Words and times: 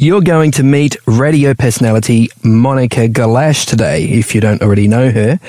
You're 0.00 0.20
going 0.20 0.52
to 0.52 0.62
meet 0.62 0.96
radio 1.06 1.54
personality 1.54 2.30
Monica 2.44 3.08
Galash 3.08 3.66
today, 3.66 4.04
if 4.04 4.32
you 4.32 4.40
don't 4.40 4.62
already 4.62 4.86
know 4.86 5.10
her. 5.10 5.40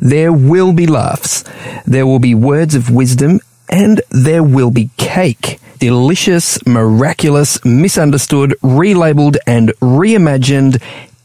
There 0.00 0.34
will 0.34 0.74
be 0.74 0.86
laughs, 0.86 1.44
there 1.86 2.04
will 2.04 2.18
be 2.18 2.34
words 2.34 2.74
of 2.74 2.90
wisdom, 2.90 3.40
and 3.70 4.02
there 4.10 4.42
will 4.42 4.70
be 4.70 4.90
cake. 4.98 5.58
Delicious, 5.78 6.58
miraculous, 6.66 7.64
misunderstood, 7.64 8.54
relabeled, 8.62 9.38
and 9.46 9.70
reimagined 9.80 10.82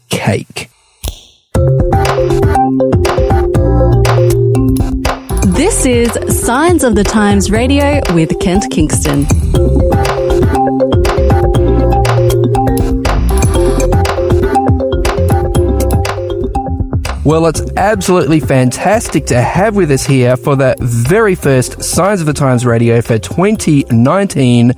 cake. 0.08 0.70
This 5.54 5.84
is 5.84 6.10
Signs 6.42 6.84
of 6.84 6.94
the 6.94 7.04
Times 7.04 7.50
Radio 7.50 8.00
with 8.14 8.40
Kent 8.40 8.64
Kingston. 8.70 9.26
Well, 17.24 17.46
it's 17.46 17.62
absolutely 17.76 18.40
fantastic 18.40 19.26
to 19.26 19.40
have 19.40 19.76
with 19.76 19.92
us 19.92 20.04
here 20.04 20.36
for 20.36 20.56
the 20.56 20.74
very 20.80 21.36
first 21.36 21.80
Signs 21.80 22.18
of 22.18 22.26
the 22.26 22.32
Times 22.32 22.66
radio 22.66 23.00
for 23.00 23.16
2019, 23.16 24.72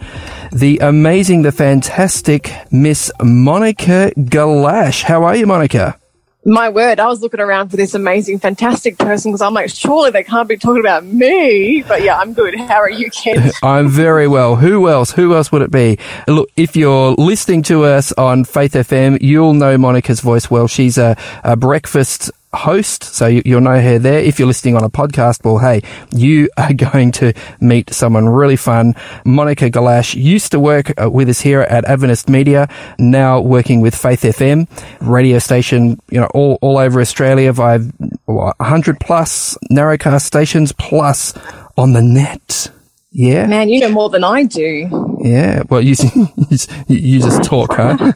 the 0.53 0.79
amazing, 0.83 1.41
the 1.41 1.53
fantastic 1.53 2.53
Miss 2.71 3.11
Monica 3.23 4.13
Galash. 4.19 5.05
How 5.05 5.25
are 5.25 5.35
you, 5.35 5.47
Monica? 5.47 5.99
My 6.47 6.69
word, 6.69 7.01
I 7.01 7.07
was 7.07 7.23
looking 7.23 7.41
around 7.41 7.71
for 7.71 7.79
this 7.79 7.95
amazing, 7.95 8.39
fantastic 8.39 8.99
person 8.99 9.31
because 9.31 9.41
I'm 9.41 9.55
like, 9.55 9.71
surely 9.71 10.11
they 10.11 10.23
can't 10.23 10.47
be 10.47 10.59
talking 10.59 10.81
about 10.81 11.03
me. 11.03 11.83
But 11.89 12.03
yeah, 12.03 12.19
I'm 12.19 12.35
good. 12.35 12.55
How 12.55 12.81
are 12.81 12.91
you, 12.91 13.11
Ken? 13.11 13.51
I'm 13.63 13.89
very 13.89 14.29
well. 14.29 14.57
Who 14.57 14.87
else? 14.91 15.13
Who 15.13 15.35
else 15.35 15.51
would 15.51 15.63
it 15.63 15.71
be? 15.71 15.99
Look, 16.29 16.51
if 16.55 16.77
you're 16.77 17.13
listening 17.13 17.63
to 17.65 17.85
us 17.85 18.13
on 18.13 18.45
Faith 18.45 18.75
FM, 18.75 19.23
you'll 19.23 19.55
know 19.55 19.79
Monica's 19.79 20.21
voice 20.21 20.51
well. 20.51 20.69
She's 20.69 20.99
a, 20.99 21.17
a 21.45 21.57
breakfast 21.57 22.31
host, 22.55 23.05
so 23.05 23.27
you, 23.27 23.43
will 23.47 23.61
know 23.61 23.81
her 23.81 23.99
there. 23.99 24.19
If 24.19 24.39
you're 24.39 24.49
listening 24.49 24.77
on 24.77 24.85
a 24.85 24.91
podcast, 24.91 25.45
well, 25.45 25.59
hey, 25.59 25.83
you 26.15 26.49
are 26.57 26.73
going 26.93 27.13
to 27.13 27.33
meet 27.61 27.93
someone 27.93 28.29
really 28.29 28.57
fun. 28.57 28.95
Monica 29.25 29.71
Galash 29.71 30.15
used 30.15 30.53
to 30.53 30.61
work 30.61 30.93
uh, 31.01 31.11
with 31.11 31.29
us 31.29 31.41
here 31.41 31.61
at 31.61 31.85
Adventist 31.85 32.29
Media, 32.29 32.69
now 32.99 33.41
working 33.41 33.81
with 33.81 33.95
Faith 33.95 34.23
FM, 34.23 34.69
radio 35.01 35.39
station, 35.39 36.01
you 36.11 36.21
know, 36.21 36.29
all, 36.35 36.59
all 36.63 36.79
over 36.79 37.01
Australia 37.01 37.53
via 37.53 37.81
100 38.27 39.01
plus 39.01 39.57
narrowcast 39.71 40.23
stations 40.23 40.73
plus 40.73 41.35
on 41.77 41.93
the 41.93 42.03
net. 42.03 42.71
Yeah. 43.11 43.47
Man, 43.47 43.69
you 43.69 43.79
know 43.79 43.91
more 43.91 44.11
than 44.11 44.25
I 44.25 44.43
do. 44.43 45.19
Yeah. 45.21 45.63
Well, 45.71 45.81
you, 45.81 45.95
you 46.89 47.21
just 47.21 47.45
talk, 47.45 47.75
huh? 47.75 48.13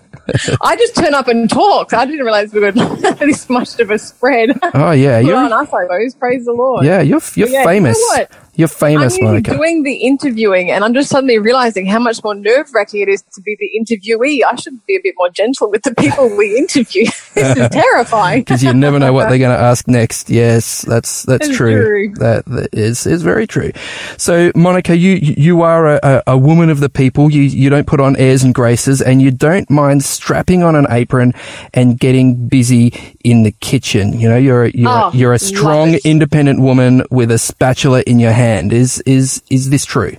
I 0.60 0.76
just 0.76 0.94
turn 0.94 1.14
up 1.14 1.28
and 1.28 1.48
talk. 1.48 1.92
I 1.92 2.04
didn't 2.04 2.24
realize 2.24 2.52
we 2.52 2.60
were 2.60 2.72
this 3.18 3.48
much 3.48 3.78
of 3.80 3.90
a 3.90 3.98
spread. 3.98 4.58
Oh 4.74 4.90
yeah, 4.90 5.18
you're 5.18 5.36
on 5.36 5.52
us, 5.52 5.72
I 5.72 5.82
suppose. 5.82 6.14
Praise 6.14 6.44
the 6.44 6.52
Lord. 6.52 6.84
Yeah, 6.84 7.00
you're 7.00 7.20
you're 7.34 7.48
yeah, 7.48 7.64
famous. 7.64 7.98
You 7.98 8.18
know 8.18 8.26
you're 8.58 8.66
famous, 8.66 9.16
I'm 9.18 9.24
Monica. 9.24 9.52
doing 9.52 9.84
the 9.84 9.94
interviewing, 9.94 10.72
and 10.72 10.82
I'm 10.82 10.92
just 10.92 11.10
suddenly 11.10 11.38
realizing 11.38 11.86
how 11.86 12.00
much 12.00 12.24
more 12.24 12.34
nerve 12.34 12.74
wracking 12.74 13.02
it 13.02 13.08
is 13.08 13.22
to 13.34 13.40
be 13.40 13.56
the 13.56 13.70
interviewee. 13.78 14.40
I 14.44 14.56
should 14.56 14.84
be 14.84 14.96
a 14.96 15.00
bit 15.00 15.14
more 15.16 15.30
gentle 15.30 15.70
with 15.70 15.84
the 15.84 15.94
people 15.94 16.28
we 16.36 16.56
interview. 16.58 17.04
this 17.34 17.56
is 17.56 17.68
terrifying 17.68 18.40
because 18.42 18.64
you 18.64 18.74
never 18.74 18.98
know 18.98 19.12
what 19.12 19.28
they're 19.28 19.38
going 19.38 19.56
to 19.56 19.62
ask 19.62 19.86
next. 19.86 20.28
Yes, 20.28 20.82
that's 20.82 21.22
that's, 21.22 21.48
true. 21.48 21.72
true. 21.72 22.14
That, 22.16 22.46
that 22.46 22.70
is 22.72 23.06
is 23.06 23.22
very 23.22 23.46
true. 23.46 23.70
So, 24.16 24.50
Monica, 24.56 24.96
you 24.96 25.12
you 25.22 25.62
are 25.62 25.94
a, 25.94 26.24
a 26.26 26.36
woman 26.36 26.68
of 26.68 26.80
the 26.80 26.88
people. 26.88 27.30
You 27.30 27.42
you 27.42 27.70
don't 27.70 27.86
put 27.86 28.00
on 28.00 28.16
airs 28.16 28.42
and 28.42 28.52
graces, 28.52 29.00
and 29.00 29.22
you 29.22 29.30
don't 29.30 29.70
mind 29.70 30.02
strapping 30.02 30.64
on 30.64 30.74
an 30.74 30.88
apron 30.90 31.32
and 31.74 31.96
getting 31.96 32.48
busy 32.48 33.16
in 33.22 33.44
the 33.44 33.52
kitchen. 33.52 34.18
You 34.18 34.28
know, 34.28 34.36
you're 34.36 34.66
you're 34.66 34.90
oh, 34.90 35.12
you're 35.14 35.32
a 35.32 35.38
strong, 35.38 35.94
independent 36.04 36.58
woman 36.60 37.04
with 37.12 37.30
a 37.30 37.38
spatula 37.38 38.02
in 38.04 38.18
your 38.18 38.32
hand 38.32 38.47
hand. 38.48 38.72
Is 38.72 39.00
is 39.06 39.42
is 39.50 39.70
this 39.70 39.84
true? 39.84 40.16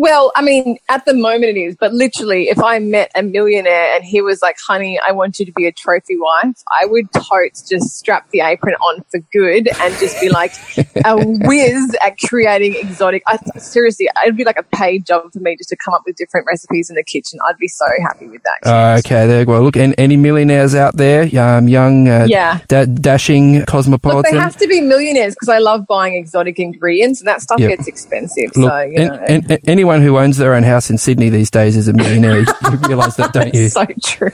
Well, 0.00 0.32
I 0.34 0.40
mean, 0.40 0.78
at 0.88 1.04
the 1.04 1.12
moment 1.12 1.58
it 1.58 1.60
is, 1.60 1.76
but 1.76 1.92
literally, 1.92 2.48
if 2.48 2.58
I 2.58 2.78
met 2.78 3.10
a 3.14 3.22
millionaire 3.22 3.94
and 3.94 4.02
he 4.02 4.22
was 4.22 4.40
like, 4.40 4.56
honey, 4.58 4.98
I 5.06 5.12
want 5.12 5.38
you 5.38 5.44
to 5.44 5.52
be 5.52 5.66
a 5.66 5.72
trophy 5.72 6.16
wife, 6.16 6.62
I 6.70 6.86
would 6.86 7.12
totes 7.12 7.60
just 7.60 7.98
strap 7.98 8.30
the 8.30 8.40
apron 8.40 8.76
on 8.76 9.04
for 9.10 9.20
good 9.30 9.68
and 9.78 9.94
just 9.98 10.18
be 10.18 10.30
like 10.30 10.54
a 11.04 11.22
whiz 11.22 11.94
at 12.02 12.18
creating 12.18 12.76
exotic. 12.76 13.22
I, 13.26 13.36
seriously, 13.58 14.08
it'd 14.24 14.38
be 14.38 14.44
like 14.44 14.58
a 14.58 14.62
paid 14.62 15.04
job 15.04 15.34
for 15.34 15.40
me 15.40 15.54
just 15.58 15.68
to 15.68 15.76
come 15.76 15.92
up 15.92 16.04
with 16.06 16.16
different 16.16 16.46
recipes 16.46 16.88
in 16.88 16.96
the 16.96 17.04
kitchen. 17.04 17.38
I'd 17.46 17.58
be 17.58 17.68
so 17.68 17.84
happy 18.00 18.26
with 18.26 18.40
that. 18.44 18.66
Uh, 18.66 18.98
okay, 19.00 19.26
there 19.26 19.40
you 19.40 19.44
go. 19.44 19.60
Look, 19.60 19.76
and 19.76 19.94
any 19.98 20.16
millionaires 20.16 20.74
out 20.74 20.96
there, 20.96 21.24
um, 21.38 21.68
young, 21.68 22.08
uh, 22.08 22.24
yeah. 22.26 22.60
Da- 22.68 22.86
dashing 22.86 23.66
cosmopolitan? 23.66 24.22
Look, 24.22 24.32
they 24.32 24.38
have 24.38 24.56
to 24.56 24.66
be 24.66 24.80
millionaires 24.80 25.34
because 25.34 25.50
I 25.50 25.58
love 25.58 25.86
buying 25.86 26.14
exotic 26.14 26.58
ingredients 26.58 27.20
and 27.20 27.28
that 27.28 27.42
stuff 27.42 27.60
yep. 27.60 27.68
gets 27.76 27.86
expensive. 27.86 28.50
Look, 28.56 28.70
so, 28.70 28.80
you 28.80 28.98
know. 29.06 29.14
and, 29.28 29.50
and 29.50 29.60
anyone 29.68 29.89
anyone 29.90 30.06
who 30.06 30.18
owns 30.18 30.36
their 30.36 30.54
own 30.54 30.62
house 30.62 30.90
in 30.90 30.98
Sydney 30.98 31.30
these 31.30 31.50
days 31.50 31.76
is 31.76 31.88
a 31.88 31.92
millionaire. 31.92 32.40
you 32.62 32.76
realise 32.86 33.16
that, 33.16 33.32
don't 33.32 33.54
you? 33.54 33.68
so 33.68 33.86
true. 34.04 34.30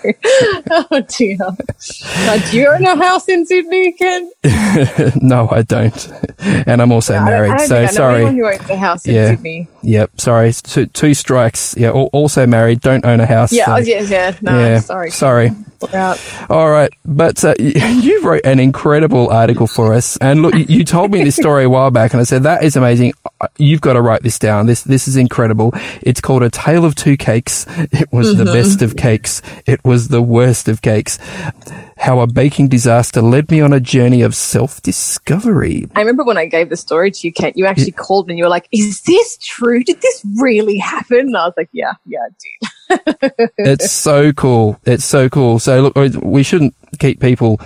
Oh 0.70 1.00
dear. 1.08 1.36
Now, 1.38 2.50
do 2.50 2.56
you 2.56 2.68
own 2.68 2.84
a 2.84 2.96
house 2.96 3.28
in 3.28 3.46
Sydney, 3.46 3.92
Ken? 3.92 4.30
no, 5.22 5.48
I 5.50 5.62
don't. 5.62 6.12
And 6.38 6.82
I'm 6.82 6.92
also 6.92 7.14
married. 7.20 7.52
I 7.52 7.66
so 7.66 7.86
sorry. 7.86 8.26
Anyone 8.26 8.36
who 8.36 8.46
owns 8.46 8.70
a 8.70 8.76
house 8.76 9.06
in 9.06 9.14
yeah. 9.14 9.30
Sydney. 9.30 9.68
Yep. 9.82 10.20
Sorry. 10.20 10.52
Two, 10.52 10.86
two 10.86 11.14
strikes. 11.14 11.76
Yeah. 11.76 11.90
Also 11.90 12.46
married. 12.46 12.80
Don't 12.80 13.04
own 13.04 13.20
a 13.20 13.26
house. 13.26 13.52
Yeah. 13.52 13.66
So, 13.66 13.72
oh, 13.74 13.76
yeah. 13.76 14.00
Yeah. 14.02 14.36
No. 14.42 14.58
Yeah. 14.58 14.80
Sorry. 14.80 15.10
Sorry. 15.10 15.50
All 16.50 16.70
right, 16.70 16.92
but 17.04 17.44
uh, 17.44 17.54
you 17.58 18.22
wrote 18.22 18.44
an 18.44 18.60
incredible 18.60 19.30
article 19.30 19.66
for 19.66 19.94
us, 19.94 20.16
and 20.18 20.42
look, 20.42 20.54
you 20.54 20.84
told 20.84 21.10
me 21.10 21.24
this 21.24 21.36
story 21.36 21.64
a 21.64 21.70
while 21.70 21.90
back, 21.90 22.12
and 22.12 22.20
I 22.20 22.24
said 22.24 22.42
that 22.44 22.62
is 22.62 22.76
amazing. 22.76 23.12
You've 23.58 23.80
got 23.80 23.94
to 23.94 24.02
write 24.02 24.22
this 24.22 24.38
down. 24.38 24.66
This 24.66 24.82
this 24.82 25.08
is 25.08 25.16
incredible. 25.16 25.72
It's 26.02 26.20
called 26.20 26.42
A 26.42 26.50
Tale 26.50 26.84
of 26.84 26.94
Two 26.94 27.16
Cakes. 27.16 27.66
It 27.92 28.12
was 28.12 28.34
mm-hmm. 28.34 28.44
the 28.44 28.52
best 28.52 28.82
of 28.82 28.96
cakes. 28.96 29.42
It 29.66 29.84
was 29.84 30.08
the 30.08 30.22
worst 30.22 30.68
of 30.68 30.82
cakes. 30.82 31.18
How 31.98 32.20
a 32.20 32.26
baking 32.26 32.68
disaster 32.68 33.22
led 33.22 33.50
me 33.50 33.60
on 33.60 33.72
a 33.72 33.80
journey 33.80 34.22
of 34.22 34.34
self 34.34 34.82
discovery. 34.82 35.88
I 35.94 36.00
remember 36.00 36.24
when 36.24 36.36
I 36.36 36.46
gave 36.46 36.68
the 36.68 36.76
story 36.76 37.10
to 37.10 37.26
you, 37.26 37.32
Kent. 37.32 37.56
You 37.56 37.66
actually 37.66 37.92
called 37.92 38.26
me 38.26 38.32
and 38.32 38.38
you 38.38 38.44
were 38.44 38.50
like, 38.50 38.68
"Is 38.70 39.02
this 39.02 39.38
true? 39.38 39.82
Did 39.82 40.00
this 40.00 40.24
really 40.38 40.76
happen?" 40.78 41.20
And 41.20 41.36
I 41.36 41.46
was 41.46 41.54
like, 41.56 41.70
"Yeah, 41.72 41.92
yeah, 42.06 42.26
it 42.26 42.34
did." 42.38 42.65
It's 43.58 43.90
so 43.90 44.32
cool. 44.32 44.78
It's 44.84 45.04
so 45.04 45.28
cool. 45.28 45.58
So 45.58 45.82
look, 45.82 46.22
we 46.22 46.42
shouldn't 46.42 46.74
keep 46.98 47.20
people 47.20 47.60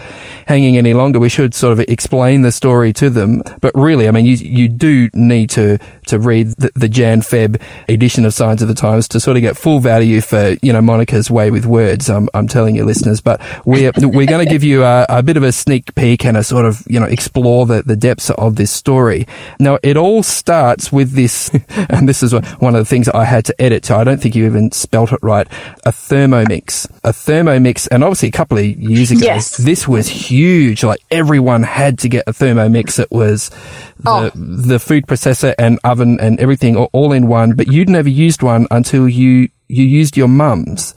hanging 0.47 0.77
any 0.77 0.95
longer. 0.95 1.19
We 1.19 1.29
should 1.29 1.55
sort 1.55 1.73
of 1.73 1.81
explain 1.81 2.43
the 2.43 2.53
story 2.53 2.93
to 2.95 3.11
them. 3.11 3.43
But 3.61 3.73
really, 3.75 4.09
I 4.09 4.11
mean, 4.11 4.27
you 4.27 4.35
you 4.35 4.69
do 4.69 5.09
need 5.15 5.51
to 5.51 5.79
to 6.07 6.19
read 6.19 6.49
the, 6.59 6.71
the 6.75 6.89
Jan 6.89 7.21
Feb 7.21 7.61
edition 7.89 8.25
of 8.25 8.35
Signs 8.35 8.63
of 8.63 8.69
the 8.69 8.75
Times 8.75 9.09
to 9.09 9.21
sort 9.21 9.37
of 9.37 9.43
get 9.43 9.57
full 9.57 9.81
value 9.81 10.21
for 10.21 10.57
you 10.63 10.73
know 10.73 10.81
Monica's 10.81 11.31
way 11.31 11.51
with 11.51 11.67
words. 11.67 12.11
I'm 12.11 12.29
I'm 12.35 12.49
telling 12.49 12.77
you, 12.77 12.85
listeners. 12.85 13.21
But 13.21 13.41
we're 13.65 13.93
we're 13.97 14.27
going 14.27 14.45
to 14.45 14.51
give 14.51 14.65
you 14.65 14.85
a, 14.85 15.07
a 15.09 15.23
bit 15.23 15.37
of 15.37 15.43
a 15.43 15.53
sneak 15.53 15.95
peek 15.95 16.25
and 16.25 16.37
a 16.37 16.43
sort 16.43 16.65
of 16.65 16.83
you 16.87 16.99
know 16.99 17.07
explore 17.07 17.67
the 17.67 17.83
the 17.83 17.97
depths 17.97 18.31
of 18.31 18.57
this 18.57 18.71
story. 18.71 19.27
Now, 19.59 19.79
it 19.83 19.97
all 19.97 20.23
starts 20.23 20.93
with 20.93 21.13
this, 21.13 21.51
and 21.69 22.09
this 22.09 22.23
is 22.23 22.33
one 22.33 22.75
of 22.75 22.81
the 22.81 22.85
things 22.85 23.09
I 23.09 23.25
had 23.25 23.45
to 23.47 23.63
edit. 23.63 23.87
So 23.87 23.97
I 23.97 24.05
don't 24.05 24.21
think 24.21 24.35
you 24.35 24.47
even 24.47 24.73
spelt 24.73 25.13
it 25.13 25.21
right. 25.23 25.47
A 25.85 25.91
Thermomix, 25.91 26.91
a 27.05 27.11
Thermomix, 27.11 27.89
and 27.91 28.03
obviously 28.03 28.29
a 28.29 28.33
couple 28.33 28.59
of 28.59 28.65
years 28.65 29.10
ago, 29.11 29.21
yes. 29.23 29.57
this 29.57 29.87
was 29.87 30.09
huge. 30.09 30.85
Like 30.85 31.01
everyone 31.11 31.63
had 31.63 31.99
to 32.01 32.09
get 32.09 32.25
a 32.27 32.33
Thermomix. 32.33 32.99
It 32.99 33.11
was 33.11 33.51
the, 33.99 34.11
oh. 34.11 34.31
the 34.35 34.79
food 34.79 35.07
processor 35.07 35.55
and 35.59 35.79
oven 35.85 36.19
and 36.21 36.39
everything 36.41 36.77
all 36.77 37.13
in 37.13 37.27
one. 37.27 37.55
But 37.55 37.69
you'd 37.69 37.89
never 37.89 38.09
used 38.09 38.43
one 38.43 38.67
until 38.71 39.09
you 39.09 39.49
you 39.69 39.85
used 39.85 40.17
your 40.17 40.29
mum's. 40.29 40.95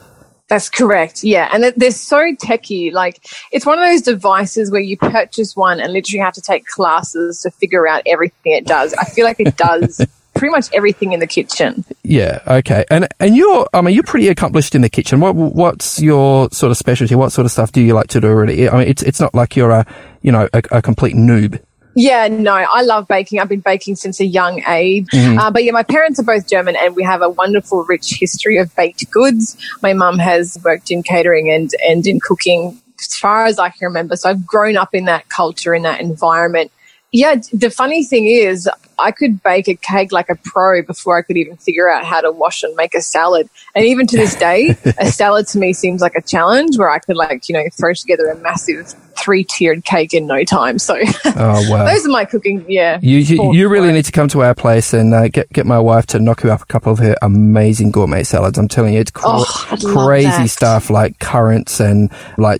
That's 0.50 0.70
correct. 0.70 1.24
Yeah. 1.24 1.50
And 1.52 1.74
they're 1.78 1.92
so 1.92 2.36
techy. 2.40 2.92
Like, 2.92 3.26
it's 3.52 3.66
one 3.66 3.80
of 3.80 3.90
those 3.90 4.02
devices 4.02 4.70
where 4.70 4.82
you 4.82 4.98
purchase 4.98 5.56
one 5.56 5.80
and 5.80 5.94
literally 5.94 6.20
have 6.20 6.34
to 6.34 6.42
take 6.42 6.68
classes 6.68 7.42
to 7.42 7.52
figure 7.52 7.88
out 7.88 8.04
everything 8.06 8.52
it 8.52 8.68
does. 8.68 8.94
I 8.94 9.06
feel 9.06 9.26
like 9.26 9.40
it 9.40 9.58
does 9.58 10.06
pretty 10.34 10.52
much 10.52 10.68
everything 10.74 11.14
in 11.14 11.20
the 11.20 11.28
kitchen. 11.28 11.86
Yeah. 12.04 12.40
Okay. 12.48 12.86
And 12.90 13.08
and 13.20 13.36
you're, 13.36 13.68
I 13.74 13.82
mean, 13.82 13.94
you're 13.94 14.04
pretty 14.04 14.30
accomplished 14.30 14.76
in 14.76 14.82
the 14.82 14.90
kitchen. 14.90 15.20
What 15.20 15.36
what's 15.36 16.02
your 16.02 16.50
sort 16.52 16.72
of 16.72 16.78
specialty? 16.78 17.16
What 17.16 17.32
sort 17.32 17.46
of 17.46 17.52
stuff 17.52 17.72
do 17.72 17.82
you 17.82 17.94
like 17.94 18.08
to 18.08 18.22
do? 18.22 18.34
Really? 18.34 18.70
I 18.70 18.80
mean, 18.80 18.88
it's 18.88 19.04
it's 19.04 19.20
not 19.20 19.34
like 19.34 19.56
you're 19.56 19.72
a 19.72 19.86
you 20.22 20.32
know 20.32 20.50
a, 20.54 20.64
a 20.72 20.82
complete 20.82 21.16
noob. 21.16 21.62
Yeah, 21.96 22.28
no, 22.28 22.54
I 22.54 22.82
love 22.82 23.08
baking. 23.08 23.40
I've 23.40 23.50
been 23.50 23.60
baking 23.60 23.98
since 23.98 24.20
a 24.20 24.26
young 24.26 24.64
age. 24.68 25.08
Mm-hmm. 25.10 25.38
Uh, 25.38 25.52
but 25.52 25.64
yeah, 25.64 25.72
my 25.72 25.84
parents 25.84 26.20
are 26.20 26.24
both 26.24 26.50
German 26.50 26.76
and 26.76 26.96
we 26.96 27.04
have 27.04 27.22
a 27.22 27.30
wonderful, 27.30 27.84
rich 27.84 28.16
history 28.20 28.58
of 28.58 28.76
baked 28.76 29.10
goods. 29.12 29.56
My 29.84 29.94
mum 29.94 30.18
has 30.18 30.58
worked 30.64 30.90
in 30.90 31.04
catering 31.04 31.52
and, 31.52 31.70
and 31.88 32.06
in 32.08 32.20
cooking 32.20 32.82
as 33.00 33.16
far 33.16 33.46
as 33.46 33.60
I 33.60 33.70
can 33.70 33.86
remember. 33.86 34.16
So 34.16 34.30
I've 34.30 34.46
grown 34.46 34.76
up 34.76 34.96
in 34.96 35.06
that 35.06 35.30
culture, 35.30 35.76
in 35.76 35.84
that 35.84 36.02
environment. 36.02 36.72
Yeah, 37.12 37.36
the 37.52 37.70
funny 37.70 38.04
thing 38.04 38.26
is, 38.26 38.68
I 39.00 39.12
could 39.12 39.42
bake 39.44 39.68
a 39.68 39.76
cake 39.76 40.12
like 40.12 40.30
a 40.30 40.36
pro 40.36 40.82
before 40.82 41.18
I 41.18 41.22
could 41.22 41.38
even 41.38 41.58
figure 41.58 41.90
out 41.90 42.06
how 42.06 42.22
to 42.22 42.32
wash 42.32 42.64
and 42.64 42.76
make 42.76 42.94
a 42.96 43.02
salad. 43.02 43.50
And 43.76 43.86
even 43.86 44.08
to 44.08 44.18
this 44.18 44.36
day, 44.36 44.76
a 45.00 45.06
salad 45.12 45.48
to 45.48 45.58
me 45.58 45.74
seems 45.74 46.02
like 46.02 46.16
a 46.16 46.22
challenge 46.22 46.78
where 46.78 46.90
I 46.90 47.00
could 47.00 47.16
like, 47.16 47.50
you 47.50 47.54
know, 47.54 47.64
throw 47.74 47.94
together 47.94 48.28
a 48.28 48.36
massive 48.38 48.94
three 49.16 49.44
tiered 49.44 49.86
cake 49.86 50.14
in 50.14 50.26
no 50.26 50.44
time. 50.44 50.80
So 50.80 50.96
Oh 51.26 51.70
wow. 51.72 51.86
those 51.86 52.06
are 52.06 52.10
my 52.10 52.26
cooking. 52.26 52.66
Yeah. 52.68 53.00
You, 53.02 53.20
you, 53.20 53.54
you 53.54 53.70
really 53.70 53.92
need 53.92 54.06
to 54.06 54.12
come 54.12 54.28
to 54.30 54.42
our 54.44 54.56
place 54.56 54.92
and 54.94 55.14
uh, 55.14 55.28
get 55.28 55.52
get 55.54 55.66
my 55.66 55.80
wife 55.80 56.08
to 56.08 56.20
knock 56.20 56.44
you 56.44 56.52
up 56.52 56.62
a 56.62 56.66
couple 56.66 56.92
of 56.92 57.00
her 57.00 57.16
amazing 57.22 57.92
gourmet 57.92 58.24
salads. 58.24 58.58
I'm 58.58 58.68
telling 58.68 58.94
you, 58.96 59.00
it's 59.02 59.12
cra- 59.12 59.30
Oh, 59.36 59.78
crazy 60.06 60.48
stuff 60.48 60.90
like 60.90 61.20
currants 61.20 61.80
and 61.80 62.12
like 62.38 62.60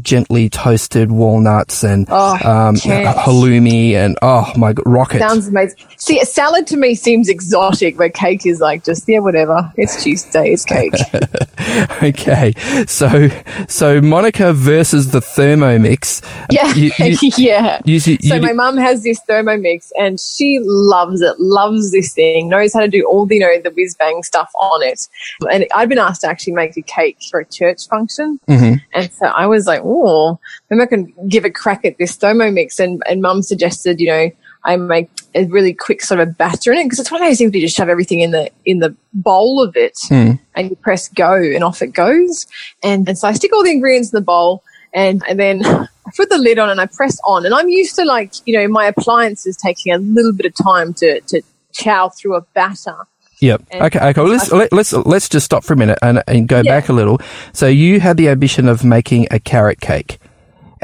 gently 0.00 0.48
toasted 0.48 1.10
walnuts 1.12 1.84
and 1.84 2.06
Oh, 2.10 2.32
um, 2.34 2.76
halloumi 2.76 3.92
and 3.92 4.18
oh 4.22 4.52
my 4.56 4.72
god, 4.72 4.84
rocket. 4.86 5.18
Sounds 5.20 5.48
amazing. 5.48 5.63
See, 5.96 6.20
a 6.20 6.24
salad 6.26 6.66
to 6.68 6.76
me 6.76 6.94
seems 6.94 7.28
exotic, 7.28 7.96
but 7.96 8.14
cake 8.14 8.44
is 8.46 8.60
like 8.60 8.84
just 8.84 9.08
yeah, 9.08 9.20
whatever. 9.20 9.72
It's 9.76 10.02
Tuesday, 10.02 10.52
it's 10.52 10.64
cake. 10.64 10.92
okay, 12.02 12.52
so 12.86 13.28
so 13.68 14.00
Monica 14.00 14.52
versus 14.52 15.10
the 15.12 15.20
Thermomix. 15.20 16.22
Yeah, 16.50 16.72
You- 16.74 16.92
you- 16.98 17.30
yeah. 17.36 17.80
You, 17.84 18.00
So 18.00 18.40
my 18.40 18.52
mum 18.52 18.76
has 18.76 19.02
this 19.02 19.20
Thermomix, 19.28 19.90
and 19.98 20.18
she 20.20 20.58
loves 20.62 21.20
it. 21.20 21.38
Loves 21.40 21.90
this 21.92 22.12
thing. 22.12 22.48
Knows 22.48 22.72
how 22.72 22.80
to 22.80 22.88
do 22.88 23.04
all 23.06 23.26
the 23.26 23.36
you 23.36 23.40
know 23.40 23.60
the 23.62 23.70
whiz 23.70 23.94
bang 23.94 24.22
stuff 24.22 24.50
on 24.60 24.82
it. 24.82 25.08
And 25.50 25.66
I'd 25.74 25.88
been 25.88 25.98
asked 25.98 26.20
to 26.22 26.28
actually 26.28 26.52
make 26.54 26.76
a 26.76 26.82
cake 26.82 27.18
for 27.30 27.40
a 27.40 27.44
church 27.44 27.88
function, 27.88 28.38
Mhm. 28.48 28.80
and 28.94 29.10
so 29.12 29.26
I 29.26 29.46
was 29.46 29.66
like, 29.66 29.80
"Oh, 29.84 30.38
maybe 30.70 30.82
I 30.82 30.86
can 30.86 31.12
give 31.28 31.44
a 31.44 31.50
crack 31.50 31.84
at 31.84 31.98
this 31.98 32.16
Thermomix." 32.16 32.78
And 32.78 33.02
and 33.08 33.20
mum 33.22 33.42
suggested, 33.42 34.00
you 34.00 34.08
know. 34.08 34.30
I 34.66 34.76
make 34.76 35.10
a 35.34 35.44
really 35.46 35.72
quick 35.72 36.02
sort 36.02 36.20
of 36.20 36.36
batter 36.38 36.72
in 36.72 36.78
it 36.78 36.84
because 36.84 37.00
it's 37.00 37.10
one 37.10 37.22
of 37.22 37.28
those 37.28 37.38
things 37.38 37.50
where 37.50 37.58
you 37.58 37.66
just 37.66 37.76
shove 37.76 37.88
everything 37.88 38.20
in 38.20 38.30
the 38.30 38.50
in 38.64 38.78
the 38.78 38.94
bowl 39.12 39.62
of 39.62 39.76
it 39.76 39.98
hmm. 40.08 40.32
and 40.54 40.70
you 40.70 40.76
press 40.76 41.08
go 41.08 41.34
and 41.34 41.64
off 41.64 41.82
it 41.82 41.88
goes. 41.88 42.46
And, 42.82 43.08
and 43.08 43.18
so 43.18 43.28
I 43.28 43.32
stick 43.32 43.52
all 43.52 43.64
the 43.64 43.70
ingredients 43.70 44.12
in 44.12 44.16
the 44.16 44.24
bowl 44.24 44.62
and, 44.94 45.22
and 45.28 45.38
then 45.38 45.64
I 45.66 46.10
put 46.16 46.30
the 46.30 46.38
lid 46.38 46.58
on 46.58 46.70
and 46.70 46.80
I 46.80 46.86
press 46.86 47.18
on. 47.24 47.44
And 47.44 47.54
I'm 47.54 47.68
used 47.68 47.96
to 47.96 48.04
like, 48.04 48.32
you 48.46 48.56
know, 48.56 48.68
my 48.68 48.86
appliances 48.86 49.56
taking 49.56 49.92
a 49.92 49.98
little 49.98 50.32
bit 50.32 50.46
of 50.46 50.54
time 50.54 50.94
to, 50.94 51.20
to 51.20 51.42
chow 51.72 52.08
through 52.08 52.36
a 52.36 52.40
batter. 52.54 52.96
Yep. 53.40 53.62
And- 53.72 53.82
Okay. 53.82 53.98
Okay. 53.98 54.20
Well, 54.20 54.30
let's 54.30 54.52
let, 54.52 54.72
let's 54.72 54.92
let's 54.92 55.28
just 55.28 55.44
stop 55.44 55.64
for 55.64 55.72
a 55.72 55.76
minute 55.76 55.98
and 56.00 56.22
and 56.28 56.46
go 56.48 56.62
Yeah. 56.64 56.80
back 56.80 56.88
a 56.88 56.92
little. 56.92 57.20
So 57.52 57.66
you 57.66 58.00
had 58.00 58.16
the 58.16 58.28
ambition 58.28 58.68
of 58.68 58.84
making 58.84 59.26
a 59.30 59.40
carrot 59.40 59.80
cake, 59.80 60.18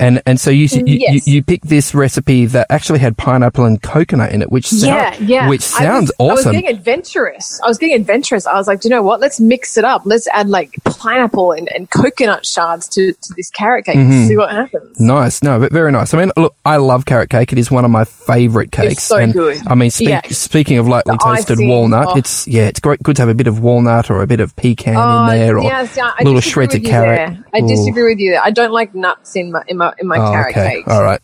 and 0.01 0.23
and 0.27 0.41
so 0.41 0.51
you 0.51 0.67
you, 0.73 0.83
you, 0.87 0.99
Yes. 1.01 1.29
you 1.29 1.43
picked 1.43 1.69
this 1.69 1.95
recipe 1.95 2.47
that 2.47 2.67
actually 2.71 2.99
had 2.99 3.17
pineapple 3.17 3.65
and 3.65 3.81
coconut 3.81 4.33
in 4.33 4.43
it, 4.43 4.51
which 4.51 4.67
sound, 4.69 5.19
yeah, 5.21 5.43
yeah. 5.45 5.49
which 5.49 5.63
I 5.63 5.85
sounds 5.85 6.11
was, 6.19 6.29
I 6.29 6.33
was 6.33 6.41
awesome. 6.41 6.53
getting 6.53 6.71
adventurous. 6.71 7.61
I 7.63 7.69
was 7.69 7.79
getting 7.79 7.95
adventurous. 7.97 8.47
I 8.47 8.55
was 8.55 8.67
like, 8.67 8.81
"Do 8.81 8.89
you 8.89 8.95
know 8.95 9.03
what? 9.03 9.21
Let's 9.21 9.39
mix 9.41 9.77
it 9.77 9.85
up. 9.85 10.03
Let's 10.05 10.27
add 10.29 10.49
like 10.49 10.75
pineapple 10.85 11.53
and, 11.53 11.69
and 11.73 11.91
coconut 11.91 12.45
shards 12.47 12.89
to, 12.91 13.13
to 13.13 13.35
this 13.37 13.51
carrot 13.51 13.85
cake 13.87 13.97
Mm-hmm. 13.97 14.13
and 14.13 14.29
see 14.29 14.37
what 14.37 14.51
happens. 14.51 14.99
Nice, 15.01 15.43
no, 15.43 15.59
but 15.61 15.73
very 15.73 15.93
nice. 15.93 16.15
I 16.15 16.19
mean, 16.19 16.33
look, 16.37 16.55
I 16.65 16.77
love 16.79 17.05
carrot 17.05 17.29
cake. 17.31 17.53
It 17.53 17.59
is 17.59 17.71
one 17.71 17.85
of 17.85 17.91
my 17.91 18.05
favorite 18.05 18.73
cakes. 18.73 19.03
so 19.03 19.17
and, 19.17 19.33
good. 19.33 19.59
I 19.67 19.75
mean, 19.75 19.91
spe- 19.91 20.03
Yeah. 20.03 20.21
speaking 20.29 20.79
of 20.79 20.89
lightly 20.89 21.15
The 21.15 21.19
toasted 21.19 21.59
icing, 21.59 21.69
walnut, 21.69 22.07
oh. 22.09 22.17
it's 22.17 22.47
yeah, 22.49 22.67
it's 22.67 22.81
great. 22.81 23.03
Good 23.03 23.17
to 23.17 23.23
have 23.23 23.29
a 23.29 23.35
bit 23.35 23.47
of 23.47 23.61
walnut 23.61 24.11
or 24.11 24.23
a 24.23 24.27
bit 24.27 24.41
of 24.41 24.55
pecan 24.57 24.97
Oh, 24.97 25.31
in 25.33 25.39
there, 25.39 25.59
or 25.59 25.65
yeah, 25.65 25.85
see, 25.87 26.01
I- 26.01 26.09
I 26.19 26.23
little 26.23 26.35
disagree 26.41 26.51
shreds 26.53 26.75
of 26.75 26.81
with 26.81 26.87
you 26.87 26.91
carrot. 26.91 27.17
there. 27.35 27.45
I 27.55 27.59
Ooh. 27.65 27.69
disagree 27.69 28.05
with 28.05 28.19
you 28.19 28.31
there. 28.33 28.43
I 28.43 28.51
don't 28.51 28.73
like 28.73 28.95
nuts 28.95 29.37
in 29.37 29.53
my 29.53 29.63
in 29.67 29.77
my 29.77 29.90
in 29.99 30.07
my 30.07 30.19
Oh, 30.19 30.31
carrot 30.33 30.57
okay, 30.57 30.75
cake. 30.77 30.89
all 30.89 31.03
right, 31.03 31.21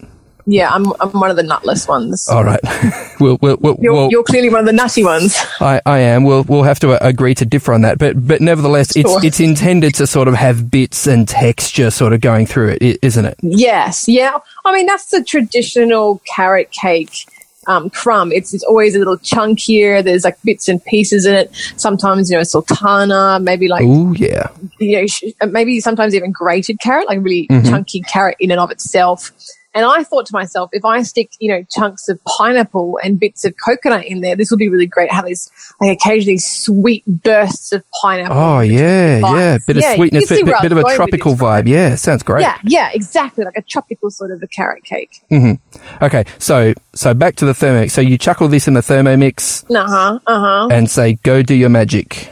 Yeah, 0.46 0.70
I'm 0.72 0.86
I'm 1.00 1.10
one 1.10 1.30
of 1.30 1.36
the 1.36 1.42
nutless 1.42 1.86
ones. 1.88 2.28
all 2.28 2.44
right. 2.44 2.60
we'll, 3.20 3.38
we'll, 3.40 3.56
we'll, 3.60 3.76
You're, 3.80 4.10
you're 4.10 4.22
clearly 4.22 4.48
one 4.50 4.60
of 4.60 4.66
the 4.66 4.72
nutty 4.72 5.02
ones. 5.04 5.36
I, 5.60 5.80
I 5.86 5.98
am. 6.00 6.24
We'll 6.24 6.44
we'll 6.44 6.62
have 6.64 6.78
to 6.80 6.92
uh, 6.92 6.98
agree 7.00 7.34
to 7.34 7.44
differ 7.46 7.72
on 7.72 7.80
that, 7.82 7.98
but 7.98 8.26
but 8.26 8.40
nevertheless, 8.40 8.92
Sure. 8.92 9.02
it's 9.16 9.24
it's 9.24 9.40
intended 9.40 9.94
to 9.96 10.06
sort 10.06 10.28
of 10.28 10.34
have 10.34 10.70
bits 10.70 11.06
and 11.06 11.26
texture 11.28 11.90
sort 11.90 12.12
of 12.12 12.20
going 12.20 12.46
through 12.46 12.76
it, 12.80 12.98
isn't 13.02 13.24
it? 13.24 13.36
Yes, 13.42 14.06
yeah. 14.08 14.38
I 14.64 14.72
mean, 14.74 14.86
that's 14.86 15.06
the 15.10 15.24
traditional 15.24 16.20
carrot 16.26 16.70
cake 16.70 17.26
um, 17.66 17.90
crumb. 17.90 18.32
It's, 18.32 18.54
it's 18.54 18.64
always 18.64 18.94
a 18.94 18.98
little 18.98 19.18
chunkier. 19.18 20.02
There's 20.04 20.24
like 20.24 20.36
bits 20.42 20.68
and 20.68 20.82
pieces 20.84 21.26
in 21.26 21.34
it. 21.34 21.50
Sometimes, 21.76 22.30
you 22.30 22.36
know, 22.36 22.42
sultana, 22.42 23.38
maybe 23.40 23.68
like, 23.68 23.84
Oh 23.84 24.12
yeah, 24.14 24.48
you 24.78 25.00
know, 25.00 25.06
sh- 25.06 25.24
maybe 25.48 25.80
sometimes 25.80 26.14
even 26.14 26.32
grated 26.32 26.78
carrot, 26.80 27.06
like 27.08 27.18
really 27.22 27.46
Mm-hmm. 27.50 27.68
chunky 27.68 28.00
carrot 28.02 28.36
in 28.40 28.50
and 28.50 28.58
of 28.60 28.70
itself. 28.70 29.30
And 29.76 29.84
I 29.84 30.02
thought 30.02 30.26
to 30.26 30.32
myself, 30.32 30.70
if 30.72 30.84
I 30.84 31.02
stick, 31.02 31.30
you 31.38 31.52
know, 31.52 31.62
chunks 31.70 32.08
of 32.08 32.18
pineapple 32.24 32.98
and 33.04 33.20
bits 33.20 33.44
of 33.44 33.54
coconut 33.64 34.06
in 34.06 34.22
there, 34.22 34.34
this 34.34 34.50
will 34.50 34.56
be 34.58 34.68
really 34.68 34.86
great. 34.86 35.12
Have 35.12 35.26
these, 35.26 35.50
like, 35.80 35.96
occasionally 35.96 36.38
sweet 36.38 37.04
bursts 37.06 37.72
of 37.72 37.84
pineapple. 38.02 38.36
oh 38.36 38.60
yeah, 38.60 39.18
yeah. 39.18 39.58
Bit 39.66 39.76
Yeah, 39.76 39.90
of 39.90 39.96
sweetness, 39.96 40.28
bit, 40.30 40.44
bit, 40.46 40.54
bit 40.62 40.72
of 40.72 40.78
a 40.78 40.94
tropical 40.96 41.34
vibe. 41.36 41.68
Yeah, 41.68 41.94
sounds 41.94 42.22
great. 42.22 42.40
Yeah, 42.40 42.58
yeah, 42.64 42.90
exactly. 42.94 43.44
Like 43.44 43.56
a 43.56 43.62
tropical 43.62 44.10
sort 44.10 44.30
of 44.30 44.42
a 44.42 44.46
carrot 44.48 44.82
cake. 44.84 45.20
Mm-hmm. 45.30 46.04
Okay, 46.04 46.24
so 46.38 46.72
so 46.94 47.12
back 47.14 47.36
to 47.36 47.44
the 47.44 47.52
Thermomix. 47.52 47.90
So 47.90 48.00
you 48.00 48.16
chuck 48.18 48.40
all 48.40 48.48
this 48.48 48.66
in 48.66 48.74
the 48.74 48.80
Thermomix 48.80 49.64
Uh 49.70 49.86
huh. 49.86 50.18
Uh 50.26 50.40
huh. 50.40 50.68
and 50.72 50.90
say, 50.90 51.14
"Go 51.22 51.42
do 51.42 51.54
your 51.54 51.68
magic." 51.68 52.30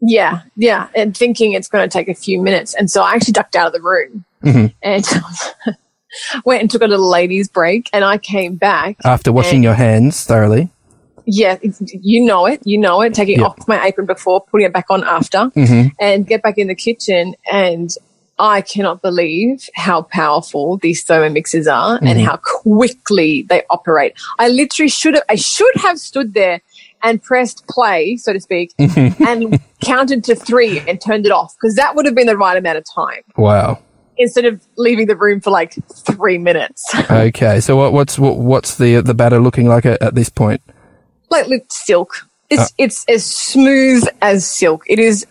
Yeah, 0.00 0.42
yeah, 0.56 0.88
and 0.94 1.14
thinking 1.16 1.52
it's 1.52 1.68
going 1.68 1.86
to 1.86 1.92
take 1.92 2.08
a 2.08 2.14
few 2.14 2.40
minutes, 2.40 2.74
and 2.74 2.90
so 2.90 3.02
I 3.02 3.14
actually 3.14 3.32
ducked 3.32 3.56
out 3.56 3.66
of 3.66 3.72
the 3.74 3.82
room 3.82 4.24
and 4.42 5.04
went 6.44 6.62
and 6.62 6.70
took 6.70 6.82
a 6.82 6.86
little 6.86 7.10
ladies' 7.10 7.48
break, 7.48 7.88
and 7.92 8.04
I 8.04 8.18
came 8.18 8.56
back. 8.56 8.96
After 9.04 9.32
washing 9.32 9.62
your 9.62 9.74
hands 9.74 10.24
thoroughly. 10.24 10.70
Yeah, 11.30 11.58
you 11.82 12.24
know 12.24 12.46
it, 12.46 12.60
you 12.64 12.78
know 12.78 13.02
it. 13.02 13.12
Taking 13.12 13.40
Yeah. 13.40 13.46
off 13.46 13.68
my 13.68 13.84
apron 13.84 14.06
before, 14.06 14.40
putting 14.40 14.66
it 14.66 14.72
back 14.72 14.86
on 14.88 15.04
after, 15.04 15.50
mm-hmm. 15.54 15.88
and 16.00 16.26
get 16.26 16.42
back 16.42 16.56
in 16.56 16.68
the 16.68 16.74
kitchen, 16.74 17.34
and 17.52 17.90
I 18.38 18.60
cannot 18.60 19.02
believe 19.02 19.68
how 19.74 20.02
powerful 20.02 20.76
these 20.78 21.04
Thermomixes 21.04 21.70
are 21.70 21.96
and 21.96 22.06
mm-hmm. 22.08 22.24
how 22.24 22.36
quickly 22.36 23.42
they 23.42 23.62
operate. 23.68 24.14
I 24.38 24.48
literally 24.48 24.88
should 24.88 25.14
have, 25.14 25.24
I 25.28 25.34
should 25.34 25.74
have 25.76 25.98
stood 25.98 26.34
there 26.34 26.60
and 27.02 27.22
pressed 27.22 27.66
play, 27.68 28.16
so 28.16 28.32
to 28.32 28.40
speak, 28.40 28.74
and 28.78 29.60
counted 29.84 30.24
to 30.24 30.34
three 30.34 30.80
and 30.80 31.00
turned 31.00 31.26
it 31.26 31.32
off 31.32 31.54
because 31.60 31.74
that 31.76 31.94
would 31.94 32.06
have 32.06 32.14
been 32.14 32.26
the 32.26 32.36
right 32.36 32.56
amount 32.56 32.78
of 32.78 32.84
time 32.84 33.22
Wow. 33.36 33.80
Instead 34.18 34.44
of 34.44 34.60
leaving 34.76 35.06
the 35.06 35.16
room 35.16 35.40
for 35.40 35.50
like 35.50 35.74
three 36.04 36.38
minutes. 36.38 36.84
Okay, 37.10 37.60
so 37.60 37.76
what, 37.76 37.92
what's 37.92 38.18
what, 38.18 38.36
what's 38.36 38.76
the 38.76 39.00
the 39.00 39.14
batter 39.14 39.40
looking 39.40 39.66
like 39.66 39.86
at, 39.86 40.00
at 40.02 40.14
this 40.14 40.28
point? 40.28 40.60
like 41.30 41.46
silk. 41.70 42.26
It's 42.50 42.62
uh. 42.62 42.68
it's 42.78 43.04
as 43.08 43.24
smooth 43.24 44.04
as 44.20 44.46
silk. 44.46 44.84
It 44.86 44.98
is. 44.98 45.26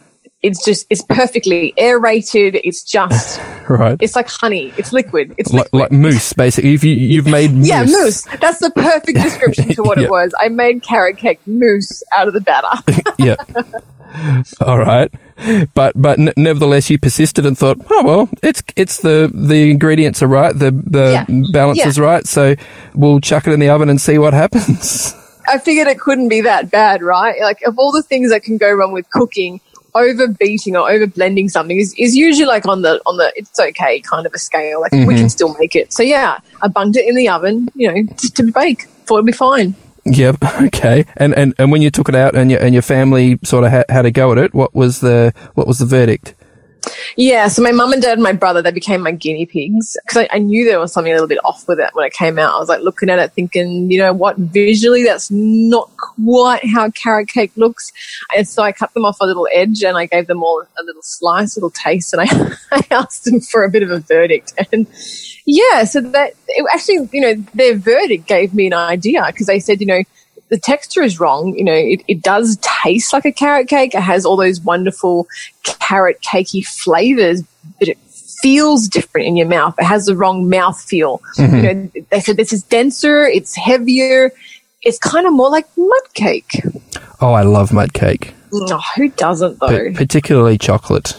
It's 0.47 0.63
just. 0.65 0.87
It's 0.89 1.01
perfectly 1.03 1.73
aerated. 1.77 2.59
It's 2.63 2.83
just. 2.83 3.39
Right, 3.67 3.97
It's 3.99 4.15
like 4.15 4.29
honey. 4.29 4.73
It's 4.77 4.93
liquid. 4.93 5.35
It's 5.37 5.51
like, 5.51 5.65
liquid. 5.73 5.81
like 5.81 5.91
mousse, 5.91 6.31
basically. 6.31 6.73
If 6.73 6.85
you 6.85 6.95
you've 6.95 7.25
made 7.27 7.51
mousse. 7.53 7.67
yeah, 7.67 7.83
mousse. 7.83 8.21
That's 8.39 8.59
the 8.59 8.69
perfect 8.71 9.17
description 9.21 9.67
to 9.75 9.83
what 9.83 9.97
Yeah. 9.99 10.05
it 10.05 10.09
was. 10.09 10.33
I 10.39 10.47
made 10.47 10.83
carrot 10.83 11.17
cake 11.17 11.41
mousse 11.45 12.01
out 12.17 12.29
of 12.29 12.33
the 12.33 12.39
batter. 12.39 12.69
yeah. 13.17 13.35
All 14.61 14.79
right, 14.79 15.11
but 15.73 16.01
but 16.01 16.17
n- 16.17 16.33
nevertheless, 16.37 16.89
you 16.89 16.97
persisted 16.97 17.45
and 17.45 17.57
thought, 17.57 17.77
oh 17.89 18.03
well, 18.05 18.29
it's 18.41 18.63
it's 18.77 19.01
the 19.01 19.29
the 19.33 19.69
ingredients 19.69 20.23
are 20.23 20.27
right, 20.27 20.57
the 20.57 20.71
the 20.71 21.25
Yeah. 21.27 21.41
balance 21.51 21.77
Yeah. 21.79 21.87
is 21.89 21.99
right, 21.99 22.25
so 22.25 22.55
we'll 22.95 23.19
chuck 23.19 23.47
it 23.47 23.51
in 23.53 23.59
the 23.59 23.67
oven 23.69 23.89
and 23.89 23.99
see 23.99 24.17
what 24.17 24.33
happens. 24.33 25.13
I 25.49 25.57
figured 25.59 25.87
it 25.87 25.99
couldn't 25.99 26.29
be 26.29 26.41
that 26.41 26.71
bad, 26.71 27.01
right? 27.03 27.39
Like 27.41 27.61
of 27.63 27.77
all 27.77 27.91
the 27.91 28.01
things 28.01 28.29
that 28.31 28.43
can 28.43 28.57
go 28.57 28.71
wrong 28.71 28.93
with 28.93 29.09
cooking, 29.09 29.59
overbeating 29.97 30.75
or 30.75 30.89
over 30.89 31.07
blending 31.07 31.49
something 31.49 31.77
is, 31.77 31.93
is 31.97 32.15
usually 32.15 32.45
like 32.45 32.67
on 32.67 32.81
the 32.81 33.01
on 33.05 33.17
the 33.17 33.31
it's 33.35 33.59
okay 33.59 33.99
kind 34.01 34.25
of 34.25 34.33
a 34.33 34.39
scale. 34.39 34.81
Like 34.81 34.91
we 34.91 34.99
can 34.99 35.15
mm-hmm. 35.15 35.27
still 35.27 35.55
make 35.57 35.75
it. 35.75 35.93
So 35.93 36.03
yeah, 36.03 36.39
I 36.61 36.67
bunged 36.67 36.97
it 36.97 37.07
in 37.07 37.15
the 37.15 37.29
oven, 37.29 37.69
you 37.75 37.91
know, 37.91 38.13
to, 38.13 38.33
to 38.33 38.51
bake. 38.51 38.83
Thought 39.05 39.17
it'd 39.17 39.25
be 39.25 39.31
fine. 39.31 39.75
Yep. 40.05 40.37
Okay. 40.67 41.05
And 41.15 41.33
and 41.35 41.53
and 41.57 41.71
when 41.71 41.81
you 41.81 41.89
took 41.89 42.09
it 42.09 42.15
out 42.15 42.35
and 42.35 42.49
your 42.51 42.59
and 42.59 42.73
your 42.73 42.81
family 42.81 43.39
sort 43.43 43.63
of 43.63 43.71
ha- 43.71 43.83
had 43.89 44.05
a 44.05 44.11
go 44.11 44.31
at 44.31 44.37
it, 44.37 44.53
what 44.53 44.73
was 44.73 44.99
the 44.99 45.33
what 45.53 45.67
was 45.67 45.79
the 45.79 45.85
verdict? 45.85 46.33
Yeah, 47.15 47.47
so 47.47 47.61
my 47.61 47.71
mum 47.71 47.93
and 47.93 48.01
dad 48.01 48.13
and 48.13 48.23
my 48.23 48.33
brother, 48.33 48.61
they 48.61 48.71
became 48.71 49.01
my 49.01 49.11
guinea 49.11 49.45
pigs 49.45 49.97
because 50.03 50.17
I, 50.17 50.35
I 50.35 50.39
knew 50.39 50.65
there 50.65 50.79
was 50.79 50.91
something 50.91 51.11
a 51.11 51.15
little 51.15 51.27
bit 51.27 51.39
off 51.43 51.67
with 51.67 51.79
it 51.79 51.89
when 51.93 52.05
it 52.05 52.13
came 52.13 52.37
out. 52.37 52.55
I 52.55 52.59
was 52.59 52.69
like 52.69 52.81
looking 52.81 53.09
at 53.09 53.19
it 53.19 53.33
thinking, 53.33 53.89
you 53.91 53.99
know 53.99 54.13
what, 54.13 54.37
visually 54.37 55.03
that's 55.03 55.31
not 55.31 55.89
quite 55.97 56.65
how 56.65 56.89
carrot 56.91 57.29
cake 57.29 57.51
looks. 57.55 57.91
And 58.35 58.47
so 58.47 58.63
I 58.63 58.71
cut 58.71 58.93
them 58.93 59.05
off 59.05 59.17
a 59.21 59.25
little 59.25 59.47
edge 59.53 59.83
and 59.83 59.97
I 59.97 60.05
gave 60.05 60.27
them 60.27 60.43
all 60.43 60.61
a 60.61 60.83
little 60.83 61.01
slice, 61.01 61.55
a 61.55 61.59
little 61.59 61.71
taste, 61.71 62.13
and 62.13 62.21
I, 62.21 62.27
I 62.71 62.85
asked 62.91 63.25
them 63.25 63.39
for 63.39 63.63
a 63.63 63.69
bit 63.69 63.83
of 63.83 63.91
a 63.91 63.99
verdict. 63.99 64.53
And 64.71 64.87
yeah, 65.45 65.83
so 65.85 66.01
that 66.01 66.33
it 66.47 66.65
actually, 66.73 67.07
you 67.13 67.21
know, 67.21 67.33
their 67.53 67.77
verdict 67.77 68.27
gave 68.27 68.53
me 68.53 68.67
an 68.67 68.73
idea 68.73 69.23
because 69.27 69.47
they 69.47 69.59
said, 69.59 69.79
you 69.79 69.87
know, 69.87 70.03
the 70.49 70.57
texture 70.57 71.01
is 71.01 71.19
wrong. 71.19 71.55
You 71.55 71.63
know, 71.63 71.73
it, 71.73 72.01
it 72.07 72.21
does 72.21 72.57
taste 72.61 73.13
like 73.13 73.25
a 73.25 73.31
carrot 73.31 73.67
cake. 73.67 73.93
It 73.95 74.01
has 74.01 74.25
all 74.25 74.37
those 74.37 74.61
wonderful 74.61 75.27
carrot 75.63 76.21
cakey 76.21 76.65
flavors, 76.65 77.43
but 77.79 77.87
it 77.89 77.97
feels 78.41 78.87
different 78.87 79.27
in 79.27 79.35
your 79.35 79.47
mouth. 79.47 79.75
It 79.79 79.85
has 79.85 80.05
the 80.05 80.15
wrong 80.15 80.49
mouth 80.49 80.79
feel. 80.81 81.21
You 81.37 81.47
mm-hmm. 81.47 81.61
know, 81.61 82.03
they 82.11 82.19
said 82.19 82.37
this 82.37 82.53
is 82.53 82.63
denser, 82.63 83.25
it's 83.25 83.55
heavier. 83.55 84.31
it's 84.83 84.99
kind 84.99 85.25
of 85.27 85.33
more 85.33 85.49
like 85.49 85.67
mud 85.77 86.13
cake. 86.13 86.61
Oh, 87.19 87.33
I 87.33 87.41
love 87.41 87.73
mud 87.73 87.93
cake, 87.93 88.33
Oh, 88.53 88.79
who 88.95 89.09
doesn't 89.09 89.59
though? 89.59 89.89
but 89.89 89.95
particularly 89.95 90.57
chocolate. 90.57 91.17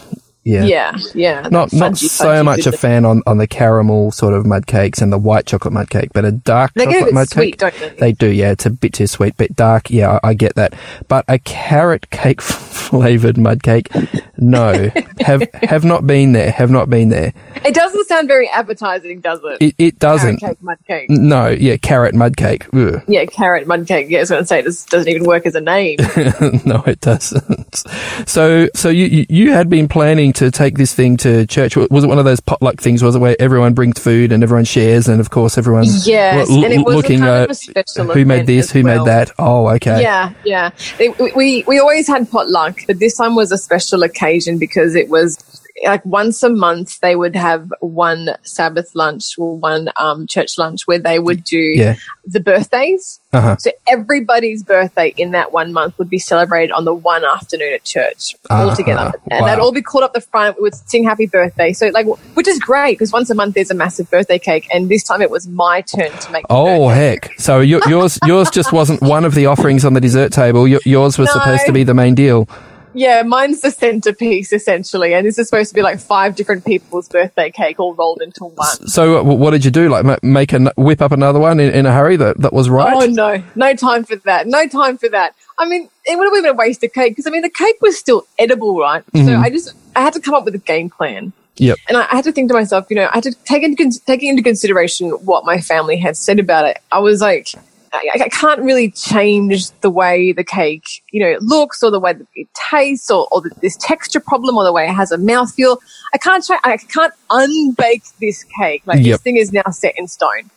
Yeah. 0.49 0.63
yeah, 0.65 0.97
yeah. 1.13 1.47
Not 1.49 1.69
that 1.71 1.77
not 1.79 1.97
so 1.97 2.25
fudgy 2.25 2.45
much 2.45 2.65
a 2.67 2.71
fan 2.71 3.05
on, 3.05 3.21
on 3.27 3.37
the 3.37 3.47
caramel 3.47 4.11
sort 4.11 4.33
of 4.33 4.45
mud 4.45 4.67
cakes 4.67 5.01
and 5.01 5.11
the 5.13 5.17
white 5.17 5.45
chocolate 5.45 5.73
mud 5.73 5.89
cake, 5.89 6.09
but 6.13 6.25
a 6.25 6.31
dark 6.31 6.71
They 6.75 6.85
chocolate 6.85 7.13
mud 7.13 7.29
sweet, 7.29 7.57
cake. 7.57 7.57
don't 7.57 7.79
they? 7.79 7.89
They 7.99 8.11
do, 8.13 8.27
yeah. 8.27 8.51
It's 8.51 8.65
a 8.65 8.69
bit 8.69 8.93
too 8.93 9.07
sweet, 9.07 9.35
but 9.37 9.55
dark, 9.55 9.89
yeah, 9.89 10.19
I, 10.23 10.29
I 10.29 10.33
get 10.33 10.55
that. 10.55 10.73
But 11.07 11.25
a 11.27 11.39
carrot 11.39 12.09
cake 12.09 12.41
flavored 12.79 13.37
mud 13.37 13.61
cake, 13.63 13.89
no, 14.37 14.89
have 15.21 15.43
have 15.63 15.83
not 15.85 16.07
been 16.07 16.31
there. 16.33 16.51
Have 16.51 16.71
not 16.71 16.89
been 16.89 17.09
there. 17.09 17.33
It 17.65 17.73
doesn't 17.75 18.07
sound 18.07 18.27
very 18.27 18.49
appetizing, 18.49 19.19
does 19.19 19.39
it? 19.43 19.57
It, 19.61 19.75
it 19.77 19.99
doesn't. 19.99 20.37
Carrot 20.37 20.57
cake, 20.57 20.63
mud 20.63 20.77
cake. 20.87 21.09
No, 21.09 21.47
yeah, 21.49 21.77
carrot 21.77 22.15
mud 22.15 22.37
cake. 22.37 22.65
Ugh. 22.73 23.01
Yeah, 23.07 23.25
carrot 23.25 23.67
mud 23.67 23.85
cake. 23.87 24.07
Yeah, 24.09 24.19
I 24.19 24.21
was 24.21 24.29
going 24.29 24.43
to 24.43 24.47
say 24.47 24.61
this 24.61 24.85
doesn't 24.85 25.07
even 25.11 25.25
work 25.27 25.45
as 25.45 25.55
a 25.55 25.61
name. 25.61 25.97
no, 26.65 26.83
it 26.87 26.99
doesn't. 27.01 27.83
So, 28.27 28.67
so 28.73 28.89
you 28.89 29.05
you- 29.05 29.25
you 29.29 29.51
had 29.51 29.69
been 29.69 29.87
planning 29.87 30.33
to 30.39 30.51
take 30.51 30.77
this 30.77 30.93
thing 30.93 31.17
to 31.17 31.45
church. 31.45 31.75
Was 31.75 32.03
it 32.03 32.07
one 32.07 32.17
of 32.19 32.25
those 32.25 32.39
potluck 32.39 32.81
things? 32.81 33.03
Was 33.03 33.15
it 33.15 33.19
where 33.19 33.35
everyone 33.39 33.73
brings 33.73 33.99
food 33.99 34.31
and 34.31 34.41
everyone 34.43 34.65
shares, 34.65 35.07
and 35.07 35.19
of 35.19 35.29
course 35.29 35.57
everyone 35.57 35.83
Yes, 35.85 36.49
l- 36.49 36.63
and 36.63 36.73
it 36.73 36.85
was 36.85 36.95
looking 36.95 37.19
kind 37.19 37.43
of 37.43 37.49
at 37.51 37.57
special 37.57 38.05
who 38.13 38.25
made 38.25 38.47
this, 38.47 38.71
who 38.71 38.83
well. 38.83 38.99
made 38.99 39.07
that. 39.07 39.31
Oh, 39.37 39.67
okay. 39.69 40.01
Yeah, 40.01 40.33
yeah. 40.45 40.71
They, 40.97 41.09
we 41.09 41.63
we 41.67 41.79
always 41.79 42.07
had 42.07 42.29
potluck, 42.31 42.79
but 42.87 42.99
this 42.99 43.17
time 43.17 43.35
was 43.35 43.51
a 43.51 43.57
special 43.57 44.03
occasion 44.03 44.57
because 44.57 44.95
it 44.95 45.09
was 45.09 45.37
like 45.83 46.05
once 46.05 46.43
a 46.43 46.49
month 46.49 46.99
they 46.99 47.15
would 47.15 47.35
have 47.35 47.71
one 47.79 48.29
Sabbath 48.43 48.95
lunch 48.95 49.37
or 49.37 49.55
one 49.57 49.89
um, 49.97 50.27
church 50.27 50.57
lunch 50.57 50.87
where 50.87 50.99
they 50.99 51.19
would 51.19 51.43
do 51.43 51.57
Yeah. 51.57 51.95
the 52.25 52.39
birthdays. 52.39 53.19
Uh-huh. 53.31 53.55
So 53.57 53.71
everybody's 53.87 54.63
birthday 54.63 55.13
in 55.15 55.31
that 55.31 55.51
one 55.51 55.71
month 55.71 55.97
would 55.99 56.09
be 56.09 56.17
celebrated 56.17 56.71
on 56.71 56.83
the 56.85 56.93
one 56.93 57.23
afternoon 57.23 57.73
at 57.73 57.83
church 57.83 58.35
all 58.49 58.71
Ah, 58.71 58.75
together, 58.75 59.11
and 59.29 59.41
wow. 59.41 59.47
they'd 59.55 59.61
all 59.61 59.71
be 59.71 59.81
called 59.83 60.03
up 60.03 60.13
the 60.13 60.21
front. 60.21 60.57
We 60.57 60.63
would 60.63 60.73
sing 60.75 61.03
happy 61.03 61.27
birthday. 61.27 61.71
So 61.73 61.87
like, 61.89 62.07
which 62.33 62.47
is 62.47 62.57
great 62.59 62.93
because 62.97 63.11
once 63.11 63.29
a 63.29 63.35
month 63.35 63.53
there's 63.55 63.69
a 63.69 63.75
massive 63.75 64.09
birthday 64.09 64.39
cake, 64.39 64.67
and 64.73 64.89
this 64.89 65.03
time 65.03 65.21
it 65.21 65.29
was 65.29 65.47
my 65.47 65.81
turn 65.81 66.09
to 66.11 66.31
make. 66.31 66.45
Oh 66.49 66.87
heck! 66.89 67.39
So 67.39 67.59
your, 67.59 67.81
yours 67.87 68.17
yours 68.25 68.49
just 68.49 68.73
wasn't 68.73 69.01
one 69.03 69.25
of 69.25 69.35
the 69.35 69.45
offerings 69.45 69.85
on 69.85 69.93
the 69.93 70.01
dessert 70.01 70.31
table. 70.31 70.67
Your, 70.67 70.79
yours 70.85 71.17
was 71.19 71.27
No. 71.27 71.33
supposed 71.33 71.65
to 71.67 71.71
be 71.71 71.83
the 71.83 71.93
main 71.93 72.15
deal. 72.15 72.47
Yeah, 72.93 73.21
mine's 73.23 73.61
the 73.61 73.71
centerpiece 73.71 74.51
essentially, 74.51 75.13
and 75.13 75.25
this 75.25 75.37
is 75.37 75.47
supposed 75.47 75.69
to 75.69 75.75
be 75.75 75.81
like 75.81 75.99
five 75.99 76.35
different 76.35 76.65
people's 76.65 77.07
birthday 77.07 77.51
cake 77.51 77.79
all 77.79 77.93
rolled 77.93 78.21
into 78.21 78.45
one. 78.45 78.87
So 78.87 79.19
uh, 79.19 79.23
what 79.23 79.51
did 79.51 79.63
you 79.63 79.71
do? 79.71 79.89
Like 79.89 80.23
make 80.23 80.53
a 80.53 80.71
whip 80.75 81.01
up 81.01 81.11
another 81.11 81.39
one 81.39 81.59
in, 81.59 81.73
in 81.73 81.85
a 81.85 81.93
hurry 81.93 82.17
that 82.17 82.39
that 82.39 82.53
was 82.53 82.69
right. 82.69 82.93
Oh 82.95 83.05
no, 83.05 83.43
no 83.55 83.75
time 83.75 84.03
for 84.03 84.15
that. 84.17 84.47
No 84.47 84.67
time 84.67 84.97
for 84.97 85.09
that. 85.09 85.35
I 85.57 85.67
mean, 85.67 85.89
it 86.05 86.17
would 86.17 86.25
have 86.25 86.33
been 86.33 86.45
a 86.45 86.53
waste 86.53 86.83
of 86.83 86.93
cake 86.93 87.11
because 87.11 87.27
I 87.27 87.29
mean 87.29 87.41
the 87.41 87.49
cake 87.49 87.77
was 87.81 87.97
still 87.97 88.25
edible, 88.37 88.79
right? 88.79 89.03
So 89.15 89.35
I 89.35 89.49
just 89.49 89.75
I 89.95 90.01
had 90.01 90.13
to 90.13 90.19
come 90.19 90.33
up 90.33 90.45
with 90.45 90.55
a 90.55 90.59
game 90.59 90.89
plan. 90.89 91.33
Yep. 91.57 91.77
And 91.89 91.97
I 91.97 92.07
I 92.09 92.15
had 92.15 92.23
to 92.23 92.31
think 92.31 92.49
to 92.49 92.53
myself, 92.53 92.87
you 92.89 92.95
know, 92.95 93.07
I 93.11 93.15
had 93.15 93.23
to 93.23 93.33
take 93.43 93.63
into, 93.63 93.99
taking 94.05 94.29
into 94.29 94.41
consideration 94.41 95.09
what 95.09 95.45
my 95.45 95.59
family 95.59 95.97
had 95.97 96.17
said 96.17 96.39
about 96.39 96.65
it. 96.65 96.79
I 96.91 96.99
was 96.99 97.21
like, 97.21 97.49
I, 97.93 98.23
I 98.25 98.29
can't 98.29 98.61
really 98.61 98.91
change 98.91 99.71
the 99.81 99.89
way 99.89 100.31
the 100.31 100.43
cake, 100.43 101.03
you 101.11 101.21
know, 101.21 101.37
looks 101.41 101.81
or 101.83 101.91
the 101.91 101.99
way 101.99 102.13
that 102.13 102.27
it 102.35 102.47
tastes 102.69 103.09
or, 103.09 103.27
or 103.31 103.41
the, 103.41 103.51
this 103.61 103.75
texture 103.77 104.19
problem 104.19 104.57
or 104.57 104.63
the 104.63 104.73
way 104.73 104.87
it 104.87 104.93
has 104.93 105.11
a 105.11 105.17
mouthfeel. 105.17 105.77
I 106.13 106.17
can't 106.17 106.45
try, 106.45 106.59
I 106.63 106.77
can't 106.77 107.13
unbake 107.29 108.03
this 108.19 108.43
cake. 108.59 108.83
Like 108.85 108.99
Yep. 108.99 109.05
this 109.05 109.21
thing 109.21 109.37
is 109.37 109.51
now 109.53 109.63
set 109.71 109.97
in 109.97 110.07
stone. 110.07 110.49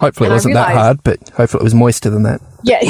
Hopefully 0.00 0.26
it 0.26 0.28
and 0.28 0.32
I 0.32 0.34
wasn't 0.34 0.54
that 0.54 0.72
hard, 0.72 1.02
but 1.04 1.28
hopefully 1.30 1.60
it 1.60 1.64
was 1.64 1.74
moister 1.74 2.10
than 2.10 2.24
that. 2.24 2.40
Yeah, 2.64 2.80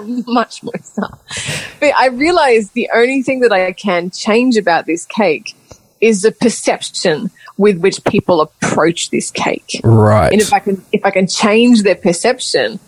much 0.26 0.62
stuff. 0.82 1.76
But 1.78 1.94
I 1.94 2.06
realized 2.06 2.72
the 2.74 2.88
only 2.94 3.22
thing 3.22 3.40
that 3.40 3.52
I 3.52 3.72
can 3.72 4.10
change 4.10 4.56
about 4.56 4.86
this 4.86 5.04
cake 5.04 5.54
is 6.02 6.22
the 6.22 6.32
perception 6.32 7.30
with 7.56 7.78
which 7.78 8.04
people 8.04 8.42
approach 8.42 9.10
this 9.10 9.30
cake. 9.30 9.80
Right. 9.82 10.32
And 10.32 10.42
if 10.42 10.52
I 10.52 10.58
can, 10.58 10.84
if 10.92 11.04
I 11.06 11.10
can 11.10 11.26
change 11.26 11.82
their 11.82 11.94
perception, 11.94 12.78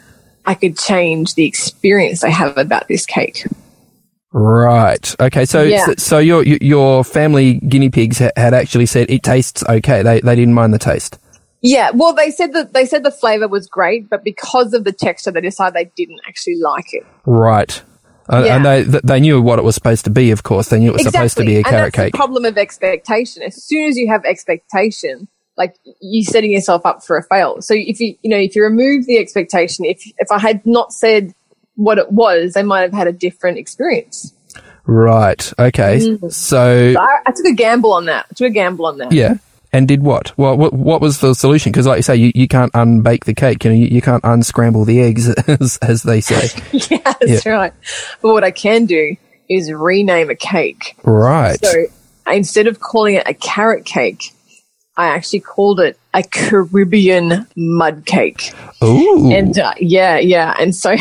I 0.44 0.54
could 0.54 0.76
change 0.76 1.34
the 1.34 1.46
experience 1.46 2.20
they 2.20 2.30
have 2.30 2.58
about 2.58 2.88
this 2.88 3.06
cake. 3.06 3.46
Right. 4.32 5.14
Okay. 5.20 5.44
So, 5.44 5.62
Yeah. 5.62 5.86
so, 5.86 5.94
so 5.96 6.18
your 6.18 6.42
your 6.42 7.04
family 7.04 7.54
guinea 7.60 7.88
pigs 7.88 8.18
had 8.18 8.52
actually 8.52 8.86
said 8.86 9.08
it 9.08 9.22
tastes 9.22 9.62
okay. 9.62 10.02
They 10.02 10.20
they 10.20 10.34
didn't 10.34 10.54
mind 10.54 10.74
the 10.74 10.78
taste. 10.78 11.18
Yeah, 11.66 11.92
well, 11.94 12.12
they 12.12 12.30
said 12.30 12.52
that 12.52 12.74
they 12.74 12.84
said 12.84 13.04
the 13.04 13.10
flavor 13.10 13.48
was 13.48 13.66
great, 13.66 14.10
but 14.10 14.22
because 14.22 14.74
of 14.74 14.84
the 14.84 14.92
texture, 14.92 15.30
they 15.30 15.40
decided 15.40 15.72
they 15.72 15.90
didn't 15.96 16.20
actually 16.28 16.56
like 16.56 16.92
it. 16.92 17.06
Right. 17.24 17.80
Uh, 18.32 18.42
Yeah. 18.46 18.56
And 18.56 18.64
they 18.64 18.82
they 19.00 19.20
knew 19.20 19.40
what 19.42 19.58
it 19.58 19.64
was 19.64 19.74
supposed 19.74 20.04
to 20.04 20.10
be. 20.10 20.30
Of 20.30 20.42
course, 20.42 20.68
they 20.68 20.78
knew 20.78 20.90
it 20.90 20.94
was 20.94 21.02
supposed 21.04 21.36
to 21.36 21.44
be 21.44 21.54
a 21.54 21.58
and 21.58 21.66
carrot 21.66 21.92
that's 21.94 22.06
cake. 22.06 22.14
problem 22.14 22.44
of 22.44 22.56
expectation. 22.58 23.42
As 23.42 23.62
soon 23.62 23.88
as 23.88 23.96
you 23.96 24.08
have 24.08 24.24
expectation, 24.24 25.28
like 25.56 25.76
you're 26.00 26.24
setting 26.24 26.50
yourself 26.52 26.86
up 26.86 27.04
for 27.04 27.16
a 27.16 27.22
fail. 27.22 27.60
So 27.62 27.74
if 27.74 28.00
you 28.00 28.16
you 28.22 28.30
know 28.30 28.38
if 28.38 28.56
you 28.56 28.62
remove 28.62 29.06
the 29.06 29.18
expectation, 29.18 29.84
if 29.84 30.02
if 30.18 30.30
I 30.30 30.38
had 30.38 30.64
not 30.66 30.92
said 30.92 31.34
what 31.76 31.98
it 31.98 32.12
was, 32.12 32.54
they 32.54 32.62
might 32.62 32.80
have 32.82 32.92
had 32.92 33.06
a 33.08 33.12
different 33.12 33.58
experience. 33.58 34.32
Right. 34.86 35.52
Okay. 35.58 35.98
Mm. 35.98 36.20
So 36.32 36.94
So 36.94 37.00
I, 37.00 37.18
I 37.26 37.32
took 37.32 37.46
a 37.46 37.52
gamble 37.54 37.92
on 37.92 38.04
that. 38.06 38.26
I 38.30 38.34
took 38.34 38.48
a 38.48 38.50
gamble 38.50 38.86
on 38.86 38.98
that. 38.98 39.12
yeah. 39.12 39.34
And 39.74 39.88
did 39.88 40.04
what? 40.04 40.32
Well, 40.38 40.56
what 40.56 40.72
what 40.72 41.00
was 41.00 41.18
the 41.18 41.34
solution? 41.34 41.72
Because, 41.72 41.84
like 41.84 41.96
you 41.96 42.02
say, 42.02 42.14
you, 42.14 42.30
you 42.32 42.46
can't 42.46 42.70
unbake 42.74 43.24
the 43.24 43.34
cake. 43.34 43.64
You 43.64 43.70
know, 43.70 43.76
you, 43.76 43.86
you 43.86 44.00
can't 44.00 44.22
unscramble 44.22 44.84
the 44.84 45.00
eggs, 45.00 45.28
as, 45.48 45.78
as 45.82 46.04
they 46.04 46.20
say. 46.20 46.48
yeah, 46.90 47.12
that's 47.20 47.44
right. 47.44 47.72
But 48.22 48.32
what 48.32 48.44
I 48.44 48.52
can 48.52 48.86
do 48.86 49.16
is 49.50 49.72
rename 49.72 50.30
a 50.30 50.36
cake. 50.36 50.96
Right. 51.02 51.58
So 51.60 51.86
instead 52.30 52.68
of 52.68 52.78
calling 52.78 53.16
it 53.16 53.26
a 53.26 53.34
carrot 53.34 53.84
cake, 53.84 54.32
I 54.96 55.08
actually 55.08 55.40
called 55.40 55.80
it 55.80 55.98
a 56.14 56.22
Caribbean 56.22 57.44
mud 57.56 58.06
cake. 58.06 58.52
Ooh. 58.82 59.32
And 59.32 59.58
uh, 59.58 59.74
yeah, 59.80 60.18
yeah. 60.18 60.54
And 60.56 60.72
so 60.72 60.90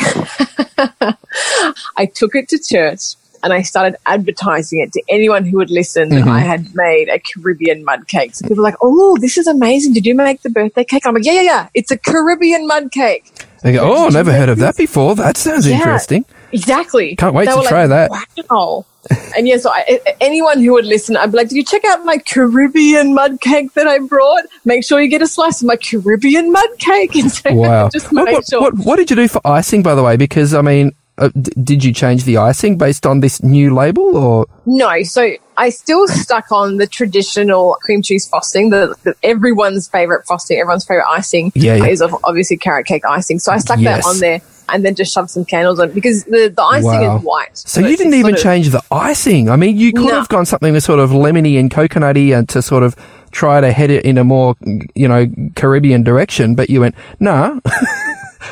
I 1.96 2.08
took 2.12 2.34
it 2.34 2.50
to 2.50 2.58
church 2.58 3.14
and 3.44 3.54
I 3.54 3.62
started 3.62 3.98
advertising 4.06 4.80
it 4.80 4.94
to 4.94 5.04
anyone 5.10 5.46
who 5.46 5.58
would 5.58 5.70
listen 5.70 6.10
that 6.10 6.22
mm-hmm. 6.22 6.30
I 6.30 6.40
had 6.40 6.74
made 6.74 7.10
a 7.10 7.20
Caribbean 7.20 7.84
mud 7.84 8.08
cake. 8.08 8.34
So 8.36 8.44
people 8.48 8.58
were 8.58 8.64
like, 8.64 8.78
oh, 8.82 9.18
this 9.20 9.38
is 9.38 9.48
amazing. 9.48 9.94
Did 9.94 10.06
you 10.06 10.16
make 10.16 10.42
the 10.42 10.50
birthday 10.50 10.84
cake? 10.86 11.06
I'm 11.06 11.14
like, 11.14 11.26
yeah, 11.26 11.34
yeah, 11.34 11.42
yeah. 11.42 11.68
It's 11.74 11.92
a 11.92 11.98
Caribbean 11.98 12.66
mud 12.68 12.92
cake. 12.92 13.26
They 13.62 13.74
go, 13.74 13.94
oh, 13.96 14.10
never 14.10 14.32
heard 14.34 14.50
of 14.50 14.58
that 14.60 14.76
before. 14.78 15.16
That 15.16 15.38
sounds 15.38 15.68
Yeah. 15.68 15.76
interesting. 15.76 16.26
Exactly. 16.52 17.16
Can't 17.16 17.34
wait 17.34 17.46
They 17.48 17.56
to 17.56 17.68
try 17.68 17.88
that. 17.88 18.12
Wow. 18.50 18.86
and 19.36 19.48
yeah, 19.48 19.58
so 19.58 19.70
I, 19.72 20.00
anyone 20.22 20.62
who 20.62 20.74
would 20.74 20.86
listen, 20.86 21.18
I'd 21.18 21.32
be 21.32 21.38
like, 21.38 21.50
"Did 21.50 21.56
you 21.56 21.64
check 21.66 21.84
out 21.86 22.06
my 22.06 22.18
Caribbean 22.18 23.14
mud 23.14 23.42
cake 23.42 23.74
that 23.74 23.88
I 23.88 24.00
brought? 24.00 24.44
Make 24.64 24.86
sure 24.86 25.02
you 25.02 25.10
get 25.10 25.22
a 25.22 25.28
slice 25.28 25.62
of 25.62 25.68
my 25.68 25.76
Caribbean 25.76 26.52
mud 26.52 26.70
cake." 26.80 27.16
And 27.16 27.32
so 27.32 27.54
Wow. 27.54 27.90
just 27.90 28.12
What, 28.14 28.26
make 28.26 28.36
what, 28.36 28.46
sure. 28.48 28.62
what, 28.62 28.74
what 28.78 28.96
did 28.98 29.10
you 29.10 29.16
do 29.16 29.28
for 29.28 29.42
icing, 29.46 29.82
by 29.84 29.96
the 29.96 30.04
way? 30.04 30.16
Because, 30.16 30.54
I 30.54 30.62
mean, 30.62 30.92
uh, 31.18 31.30
d- 31.40 31.52
did 31.64 31.84
you 31.84 31.94
change 31.94 32.24
the 32.24 32.38
icing 32.38 32.78
based 32.78 33.06
on 33.06 33.20
this 33.20 33.42
new 33.44 33.74
label 33.74 34.18
or? 34.18 34.46
No, 34.66 35.04
so 35.04 35.32
I 35.58 35.70
still 35.70 36.08
stuck 36.08 36.52
on 36.52 36.78
the 36.78 36.88
traditional 36.88 37.78
cream 37.82 38.02
cheese 38.02 38.28
frosting, 38.28 38.70
the, 38.72 38.96
the 39.04 39.14
everyone's 39.24 39.88
favorite 39.88 40.26
frosting, 40.26 40.58
everyone's 40.60 40.86
favorite 40.86 41.08
icing 41.10 41.52
Yeah, 41.56 41.76
yeah. 41.76 41.86
is 41.86 42.02
obviously 42.02 42.58
carrot 42.58 42.86
cake 42.88 43.06
icing. 43.06 43.40
So 43.40 43.52
I 43.52 43.58
stuck 43.60 43.80
Yes. 43.80 44.04
that 44.04 44.10
on 44.10 44.20
there 44.20 44.42
and 44.70 44.84
then 44.86 44.96
just 44.96 45.14
shoved 45.14 45.30
some 45.30 45.46
candles 45.46 45.80
on 45.80 45.92
because 45.92 46.24
the, 46.24 46.48
the 46.56 46.62
icing 46.64 46.86
Wow. 46.86 47.18
is 47.18 47.24
white. 47.24 47.58
So 47.58 47.82
you 47.82 47.96
didn't 47.98 48.14
even 48.16 48.34
of- 48.36 48.40
change 48.42 48.70
the 48.70 48.82
icing. 48.92 49.50
I 49.50 49.56
mean, 49.56 49.78
you 49.78 49.92
could 49.94 50.08
No. 50.08 50.16
have 50.16 50.30
gone 50.30 50.46
something 50.46 50.74
with 50.74 50.84
sort 50.84 51.00
of 51.00 51.12
lemony 51.12 51.60
and 51.60 51.70
coconutty 51.70 52.36
and 52.36 52.48
to 52.50 52.62
sort 52.62 52.82
of 52.84 52.96
try 53.32 53.60
to 53.62 53.72
head 53.72 53.92
it 53.92 54.06
in 54.06 54.18
a 54.18 54.24
more, 54.24 54.56
you 54.96 55.08
know, 55.08 55.28
Caribbean 55.56 56.02
direction, 56.04 56.56
but 56.56 56.70
you 56.70 56.80
went, 56.82 56.96
nah. 57.20 57.60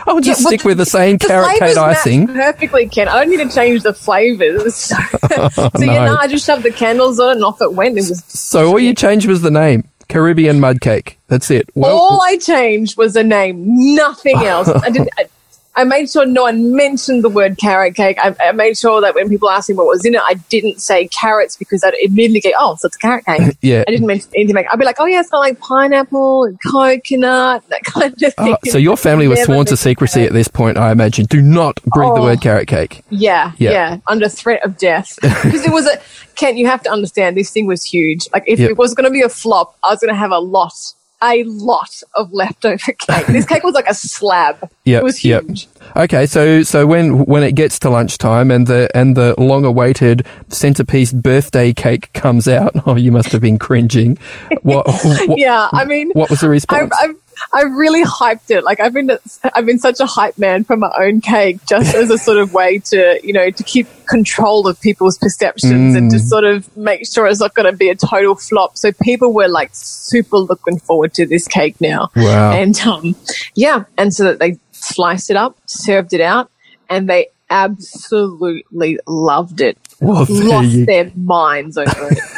I'll 0.08 0.20
just 0.22 0.42
Yeah, 0.42 0.48
stick 0.48 0.64
with 0.64 0.78
the 0.78 0.86
same 0.86 1.18
The 1.18 1.28
carrot 1.28 1.60
cake 1.60 1.78
icing. 1.78 2.28
perfectly, 2.28 2.88
Ken. 2.88 3.08
I 3.08 3.20
don't 3.20 3.30
need 3.30 3.48
to 3.50 3.54
change 3.54 3.84
the 3.84 3.94
flavors. 3.94 4.76
So, 4.76 4.96
so 5.52 5.70
yeah, 5.80 6.06
no. 6.06 6.06
no, 6.06 6.18
I 6.18 6.28
just 6.28 6.46
shoved 6.46 6.64
the 6.64 6.72
candles 6.72 7.20
on 7.20 7.32
and 7.38 7.44
off 7.44 7.62
it 7.62 7.74
went. 7.74 7.98
It 7.98 8.02
was 8.10 8.24
So 8.26 8.68
all 8.68 8.80
you 8.80 8.94
changed 8.94 9.28
was 9.28 9.42
the 9.42 9.52
name. 9.52 9.88
Caribbean 10.10 10.60
mud 10.60 10.82
cake. 10.82 11.18
That's 11.28 11.50
it. 11.52 11.70
Well, 11.74 11.96
all 11.98 12.22
I 12.22 12.36
changed 12.38 12.98
was 12.98 13.14
the 13.14 13.24
name, 13.24 13.64
nothing 13.96 14.38
else. 14.44 14.68
I 14.68 14.90
did. 14.90 15.08
I, 15.18 15.26
I 15.76 15.86
made 15.86 16.10
sure 16.10 16.26
no 16.26 16.44
one 16.44 16.76
mentioned 16.76 17.24
the 17.24 17.30
word 17.30 17.58
carrot 17.58 17.96
cake. 17.96 18.18
I, 18.22 18.36
I 18.42 18.52
made 18.52 18.78
sure 18.78 19.00
that 19.00 19.16
when 19.16 19.30
people 19.30 19.50
asked 19.50 19.70
me 19.70 19.76
what 19.76 19.88
was 19.88 20.06
in 20.06 20.16
it, 20.16 20.22
I 20.28 20.34
didn't 20.50 20.82
say 20.82 21.08
carrots 21.08 21.56
because 21.56 21.82
I'd 21.84 21.94
immediately 22.02 22.42
go, 22.52 22.52
"Oh, 22.60 22.76
so 22.76 22.88
it's 22.88 22.96
a 22.98 23.00
carrot 23.00 23.26
cake." 23.26 23.58
Yeah. 23.62 23.84
I 23.88 23.92
didn't 23.92 24.08
mention 24.08 24.30
anything. 24.36 24.56
Like, 24.56 24.68
I'd 24.72 24.80
be 24.80 24.86
like, 24.86 24.98
"Oh 25.00 25.06
yeah, 25.06 25.22
it's 25.22 25.30
got 25.30 25.40
like 25.40 25.60
pineapple 25.60 26.44
and 26.46 26.60
coconut, 26.62 27.64
that 27.70 27.84
kind 27.84 28.14
of 28.22 28.34
oh, 28.38 28.44
thing." 28.44 28.54
Oh, 28.66 28.70
so 28.70 28.78
your 28.78 28.98
family 28.98 29.28
was 29.28 29.42
sworn 29.44 29.66
to 29.68 29.78
secrecy 29.78 30.24
at 30.24 30.34
this 30.34 30.48
point, 30.48 30.78
I 30.78 30.92
imagine. 30.92 31.26
Do 31.26 31.42
not 31.42 31.82
breathe 31.84 32.16
the 32.16 32.20
Oh. 32.22 32.24
word 32.24 32.42
carrot 32.42 32.68
cake. 32.68 33.04
Yeah, 33.10 33.54
Yeah. 33.58 33.72
yeah, 33.72 33.98
under 34.08 34.28
threat 34.30 34.64
of 34.66 34.78
death. 34.78 35.18
Because 35.44 35.66
it 35.66 35.72
was 35.72 35.88
a, 35.88 36.00
Kent, 36.36 36.58
you 36.58 36.68
have 36.68 36.82
to 36.84 36.90
understand, 36.92 37.36
this 37.38 37.50
thing 37.52 37.66
was 37.68 37.84
huge. 37.84 38.28
Like, 38.34 38.44
if 38.48 38.60
Yep. 38.60 38.72
it 38.72 38.78
was 38.78 38.94
going 38.94 39.06
to 39.06 39.12
be 39.12 39.22
a 39.22 39.30
flop, 39.30 39.76
I 39.84 39.90
was 39.90 40.00
going 40.00 40.14
to 40.14 40.18
have 40.20 40.32
a 40.32 40.40
lot, 40.40 40.74
a 41.22 41.44
lot 41.44 42.02
of 42.16 42.32
leftover 42.34 42.92
cake. 42.98 43.28
This 43.28 43.46
cake 43.46 43.64
was 43.64 43.76
like 43.76 43.88
a 43.88 43.94
slab. 43.94 44.70
Yep, 44.86 45.02
it 45.02 45.04
was 45.04 45.24
yep. 45.24 45.44
huge. 45.44 45.68
Okay, 45.96 46.26
so 46.26 46.64
so 46.64 46.88
when 46.88 47.26
when 47.26 47.44
it 47.44 47.54
gets 47.54 47.80
to 47.80 47.90
lunchtime 47.90 48.52
and 48.52 48.68
the 48.68 48.90
and 48.96 49.16
the 49.16 49.36
long 49.38 49.66
awaited 49.66 50.26
centerpiece 50.50 51.12
birthday 51.12 51.74
cake 51.74 52.12
comes 52.14 52.48
out, 52.48 52.72
oh, 52.88 52.96
you 52.96 53.12
must 53.12 53.32
have 53.32 53.42
been 53.42 53.60
cringing. 53.60 54.18
What? 54.62 54.88
what 55.28 55.38
Yeah, 55.38 55.70
I 55.72 55.86
mean, 55.86 56.12
What 56.12 56.30
was 56.30 56.42
the 56.42 56.50
response? 56.50 56.92
I've, 57.00 57.16
I've 57.54 57.72
really 57.72 58.04
hyped 58.04 58.50
it. 58.50 58.64
Like 58.64 58.80
I've 58.80 58.94
been, 58.94 59.12
I've 59.56 59.66
been 59.66 59.80
such 59.80 60.00
a 60.00 60.06
hype 60.06 60.38
man 60.38 60.64
for 60.64 60.78
my 60.78 60.92
own 61.00 61.22
cake, 61.22 61.60
just 61.68 61.96
as 61.96 62.10
a 62.10 62.18
sort 62.18 62.38
of 62.38 62.54
way 62.54 62.80
to, 62.86 63.20
you 63.24 63.34
know, 63.34 63.50
to 63.50 63.64
keep 63.64 63.88
control 64.08 64.68
of 64.68 64.80
people's 64.82 65.18
perceptions 65.18 65.96
and 65.96 66.12
to 66.12 66.18
Mm. 66.18 66.22
sort 66.28 66.44
of 66.44 66.76
make 66.78 67.06
sure 67.12 67.28
it's 67.28 67.40
not 67.40 67.54
going 67.54 67.72
to 67.72 67.78
be 67.78 67.90
a 67.90 67.96
total 67.96 68.36
flop. 68.36 68.78
So 68.78 68.92
people 68.92 69.34
were 69.34 69.48
like 69.48 69.70
super 69.74 70.38
looking 70.38 70.80
forward 70.80 71.14
to 71.16 71.26
this 71.26 71.48
cake 71.48 71.76
now. 71.80 72.10
Wow. 72.16 72.52
And 72.52 72.78
um, 72.82 73.16
yeah, 73.56 73.84
and 73.98 74.14
so 74.14 74.24
that 74.26 74.40
they 74.40 74.58
sliced 74.72 75.30
it 75.30 75.36
up, 75.38 75.58
served 75.66 76.14
it 76.14 76.22
out, 76.22 76.50
and 76.90 77.10
they 77.10 77.28
absolutely 77.50 79.00
loved 79.08 79.62
it. 79.62 79.78
Well, 80.00 80.26
Lost 80.30 80.70
you- 80.70 80.86
their 80.86 81.12
minds 81.16 81.78
over 81.78 82.10
it. 82.12 82.20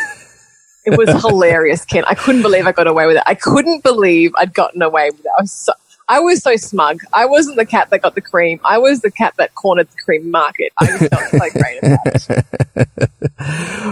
It 0.86 0.98
was 0.98 1.10
hilarious, 1.22 1.86
Ken. 1.86 2.04
I 2.08 2.16
couldn't 2.16 2.42
believe 2.42 2.68
I 2.68 2.74
got 2.74 2.88
away 2.88 3.08
with 3.08 3.18
it. 3.18 3.24
I 3.28 3.36
couldn't 3.36 3.84
believe 3.84 4.34
I'd 4.38 4.54
gotten 4.54 4.82
away 4.82 5.12
with 5.12 5.22
it. 5.22 5.32
I 5.38 5.42
was 5.44 5.52
so, 5.52 5.74
I 6.10 6.20
was 6.20 6.42
so 6.44 6.56
smug. 6.58 7.00
I 7.14 7.26
wasn't 7.26 7.56
the 7.58 7.66
cat 7.66 7.90
that 7.90 8.02
got 8.02 8.16
the 8.16 8.22
cream. 8.22 8.60
I 8.66 8.78
was 8.78 9.02
the 9.02 9.12
cat 9.12 9.34
that 9.38 9.56
cornered 9.56 9.88
the 9.90 9.98
cream 10.04 10.30
market. 10.32 10.72
I 10.80 10.86
just 10.86 11.10
felt 11.10 11.30
so 11.32 11.60
great 11.60 11.80
about 11.84 12.30
it. 12.30 13.10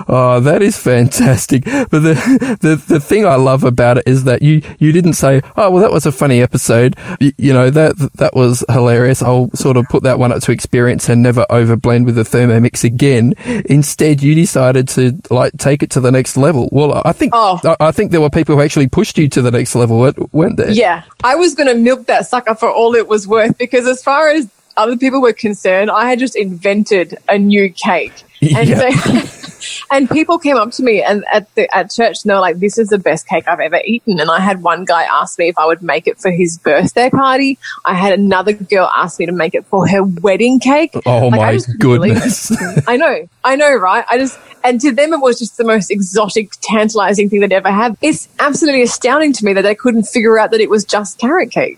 Oh, 0.08 0.39
that 0.41 0.62
is 0.62 0.77
fantastic. 0.77 1.63
But 1.65 1.89
the, 1.89 2.58
the 2.62 2.75
the 2.88 3.00
thing 3.00 3.25
I 3.25 3.36
love 3.36 3.63
about 3.63 3.98
it 3.98 4.03
is 4.08 4.24
that 4.24 4.41
you 4.41 4.62
you 4.80 4.91
didn't 4.91 5.13
say, 5.13 5.41
"Oh, 5.58 5.70
well, 5.72 5.82
that 5.82 5.91
was 5.91 6.06
a 6.06 6.12
funny 6.12 6.41
episode." 6.41 6.96
You, 7.20 7.32
you 7.38 7.53
know 7.53 7.70
that 7.70 7.98
that 8.15 8.34
was 8.34 8.63
hilarious. 8.70 9.22
I'll 9.22 9.50
sort 9.51 9.77
of 9.77 9.86
put 9.89 10.03
that 10.03 10.20
one 10.20 10.32
up 10.32 10.41
to 10.44 10.51
experience 10.51 11.10
and 11.10 11.22
never 11.22 11.46
overblend 11.50 12.06
with 12.06 12.15
the 12.15 12.24
Thermomix 12.24 12.84
again. 12.84 13.34
Instead, 13.65 14.22
you 14.24 14.34
decided 14.36 14.88
to 14.89 15.20
like 15.30 15.53
take 15.58 15.84
it 15.84 15.89
to 15.91 16.00
the 16.00 16.12
next 16.12 16.38
level. 16.38 16.70
Well, 16.72 17.01
I 17.06 17.12
think 17.13 17.34
Oh. 17.36 17.60
I, 17.63 17.88
I 17.88 17.91
think 17.91 18.12
there 18.12 18.22
were 18.22 18.30
people 18.30 18.56
who 18.56 18.62
actually 18.62 18.88
pushed 18.88 19.18
you 19.18 19.27
to 19.30 19.41
the 19.41 19.51
next 19.51 19.75
level, 19.75 20.00
weren't- 20.00 20.34
weren't 20.34 20.58
there? 20.58 20.72
Yeah, 20.72 21.03
I 21.24 21.36
was 21.36 21.56
going 21.56 21.68
to 21.68 21.75
milk 21.75 22.00
that 22.08 22.27
sucker 22.27 22.55
for 22.55 22.70
all 22.70 22.96
it 22.96 23.08
was 23.08 23.27
worth 23.27 23.58
because, 23.58 23.88
as 23.88 24.03
far 24.03 24.29
as 24.29 24.50
other 24.77 24.96
people 24.98 25.22
were 25.22 25.34
concerned, 25.34 25.91
I 25.91 26.10
had 26.10 26.20
just 26.20 26.36
invented 26.36 27.17
a 27.29 27.38
new 27.38 27.70
cake, 27.72 28.13
and 28.41 28.70
Yeah. 28.70 28.89
so, 28.91 29.38
and 29.91 30.10
people 30.10 30.39
came 30.39 30.55
up 30.58 30.72
to 30.72 30.84
me 30.84 31.03
and 31.03 31.24
at 31.31 31.53
the 31.55 31.67
at 31.75 31.91
church, 31.91 32.24
and 32.24 32.29
they 32.29 32.34
were 32.34 32.39
like, 32.39 32.60
"This 32.60 32.77
is 32.77 32.88
the 32.89 32.98
best 32.98 33.27
cake 33.27 33.48
I've 33.48 33.60
ever 33.60 33.79
eaten." 33.86 34.20
And 34.20 34.31
I 34.31 34.39
had 34.39 34.63
one 34.63 34.86
guy 34.86 35.03
ask 35.03 35.38
me 35.38 35.50
if 35.50 35.58
I 35.60 35.65
would 35.65 35.84
make 35.84 36.08
it 36.08 36.17
for 36.20 36.31
his 36.31 36.58
birthday 36.58 37.10
party. 37.10 37.60
I 37.86 37.93
had 37.93 38.17
another 38.17 38.53
girl 38.53 38.89
ask 38.96 39.20
me 39.20 39.25
to 39.27 39.31
make 39.34 39.53
it 39.53 39.65
for 39.67 39.88
her 39.88 40.03
wedding 40.03 40.60
cake. 40.60 40.93
Oh 41.05 41.27
Like, 41.27 41.39
my 41.41 41.51
couldn't 41.58 41.79
goodness. 41.79 42.51
I 42.88 42.98
know, 42.98 43.27
I 43.43 43.55
know, 43.58 43.75
right? 43.75 44.05
I 44.10 44.17
just, 44.17 44.39
and 44.63 44.79
to 44.81 44.91
them, 44.91 45.13
it 45.13 45.20
was 45.20 45.38
just 45.38 45.58
the 45.58 45.63
most 45.65 45.91
exotic, 45.91 46.51
tantalizing 46.62 47.29
thing 47.29 47.41
they'd 47.41 47.51
ever 47.53 47.72
had. 47.72 47.98
It's 48.01 48.27
absolutely 48.39 48.81
astounding 48.84 49.34
to 49.34 49.46
me 49.46 49.53
that 49.53 49.62
they 49.63 49.75
couldn't 49.75 50.03
figure 50.03 50.39
out 50.39 50.50
that 50.51 50.62
it 50.62 50.70
was 50.70 50.86
just 50.86 51.20
carrot 51.20 51.51
cake. 51.51 51.77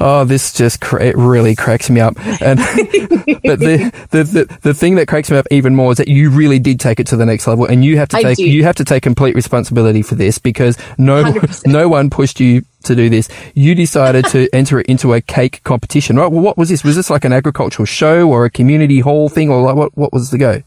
Oh, 0.00 0.24
this 0.26 0.52
just 0.52 0.80
cra- 0.80 1.04
it 1.04 1.16
really 1.16 1.54
cracks 1.54 1.88
me 1.88 2.00
up. 2.00 2.14
And 2.42 2.58
but 3.44 3.58
the, 3.60 3.92
the 4.10 4.24
the 4.24 4.58
the 4.62 4.74
thing 4.74 4.96
that 4.96 5.08
cracks 5.08 5.30
me 5.30 5.36
up 5.36 5.46
even 5.50 5.74
more 5.74 5.92
is 5.92 5.98
that 5.98 6.08
you 6.08 6.30
really 6.30 6.58
did 6.58 6.80
take 6.80 7.00
it 7.00 7.06
to 7.08 7.16
the 7.16 7.24
next 7.24 7.46
level, 7.46 7.64
and 7.64 7.84
you 7.84 7.96
have 7.96 8.08
to 8.10 8.18
I 8.18 8.22
take 8.22 8.38
you 8.38 8.64
have 8.64 8.74
to 8.76 8.84
take 8.84 9.02
complete 9.02 9.34
responsibility 9.34 10.02
for 10.02 10.14
this 10.14 10.38
because 10.38 10.76
no 10.98 11.24
100%. 11.24 11.66
no 11.66 11.88
one 11.88 12.10
pushed 12.10 12.40
you 12.40 12.62
to 12.84 12.94
do 12.94 13.08
this. 13.08 13.28
You 13.54 13.74
decided 13.74 14.26
to 14.26 14.48
enter 14.54 14.80
it 14.80 14.86
into 14.86 15.14
a 15.14 15.20
cake 15.20 15.62
competition, 15.64 16.16
right? 16.16 16.30
Well, 16.30 16.42
what 16.42 16.58
was 16.58 16.68
this? 16.68 16.84
Was 16.84 16.96
this 16.96 17.08
like 17.08 17.24
an 17.24 17.32
agricultural 17.32 17.86
show 17.86 18.28
or 18.28 18.44
a 18.44 18.50
community 18.50 19.00
hall 19.00 19.28
thing, 19.28 19.50
or 19.50 19.62
like 19.62 19.76
what 19.76 19.96
what 19.96 20.12
was 20.12 20.30
the 20.30 20.38
go? 20.38 20.62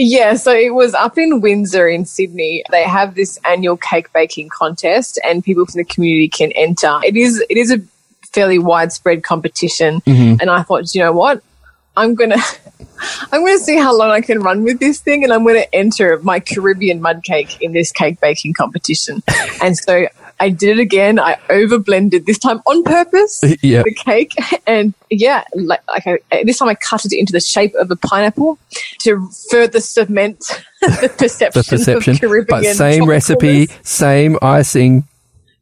Yeah, 0.00 0.36
so 0.36 0.52
it 0.52 0.72
was 0.74 0.94
up 0.94 1.18
in 1.18 1.40
Windsor 1.40 1.88
in 1.88 2.04
Sydney. 2.04 2.62
They 2.70 2.84
have 2.84 3.16
this 3.16 3.36
annual 3.44 3.76
cake 3.76 4.12
baking 4.12 4.48
contest 4.48 5.18
and 5.24 5.42
people 5.42 5.66
from 5.66 5.78
the 5.78 5.84
community 5.84 6.28
can 6.28 6.52
enter. 6.52 7.00
It 7.02 7.16
is 7.16 7.44
it 7.50 7.56
is 7.56 7.72
a 7.72 7.80
fairly 8.32 8.60
widespread 8.60 9.24
competition 9.24 10.00
mm-hmm. 10.02 10.40
and 10.40 10.50
I 10.50 10.62
thought, 10.62 10.94
you 10.94 11.00
know 11.00 11.10
what? 11.10 11.42
I'm 11.96 12.14
going 12.14 12.30
to 12.38 12.42
I'm 13.32 13.40
going 13.40 13.58
to 13.58 13.64
see 13.64 13.76
how 13.76 13.92
long 13.92 14.10
I 14.10 14.20
can 14.20 14.38
run 14.38 14.62
with 14.62 14.78
this 14.78 15.00
thing 15.00 15.24
and 15.24 15.32
I'm 15.32 15.42
going 15.42 15.60
to 15.60 15.74
enter 15.74 16.20
my 16.22 16.38
Caribbean 16.38 17.00
mud 17.00 17.24
cake 17.24 17.60
in 17.60 17.72
this 17.72 17.90
cake 17.90 18.20
baking 18.20 18.54
competition. 18.54 19.20
and 19.60 19.76
so 19.76 20.06
I 20.40 20.50
did 20.50 20.78
it 20.78 20.80
again. 20.80 21.18
I 21.18 21.36
over 21.50 21.78
blended 21.78 22.26
this 22.26 22.38
time 22.38 22.60
on 22.66 22.82
purpose 22.84 23.42
Yeah. 23.62 23.82
the 23.82 23.92
cake 23.92 24.34
and 24.66 24.94
yeah 25.10 25.44
like, 25.54 25.80
like 25.88 26.06
I, 26.06 26.44
this 26.44 26.58
time 26.58 26.68
i 26.68 26.74
cut 26.74 27.04
it 27.04 27.12
into 27.12 27.32
the 27.32 27.40
shape 27.40 27.74
of 27.74 27.90
a 27.90 27.96
pineapple 27.96 28.58
to 29.00 29.28
further 29.50 29.80
cement 29.80 30.38
the 30.80 31.12
perception, 31.18 31.60
The 31.62 31.66
perception, 31.68 32.14
of 32.14 32.20
caribbean 32.20 32.46
but 32.62 32.64
same 32.76 33.06
recipe, 33.06 33.66
same 33.82 34.38
icing. 34.42 35.04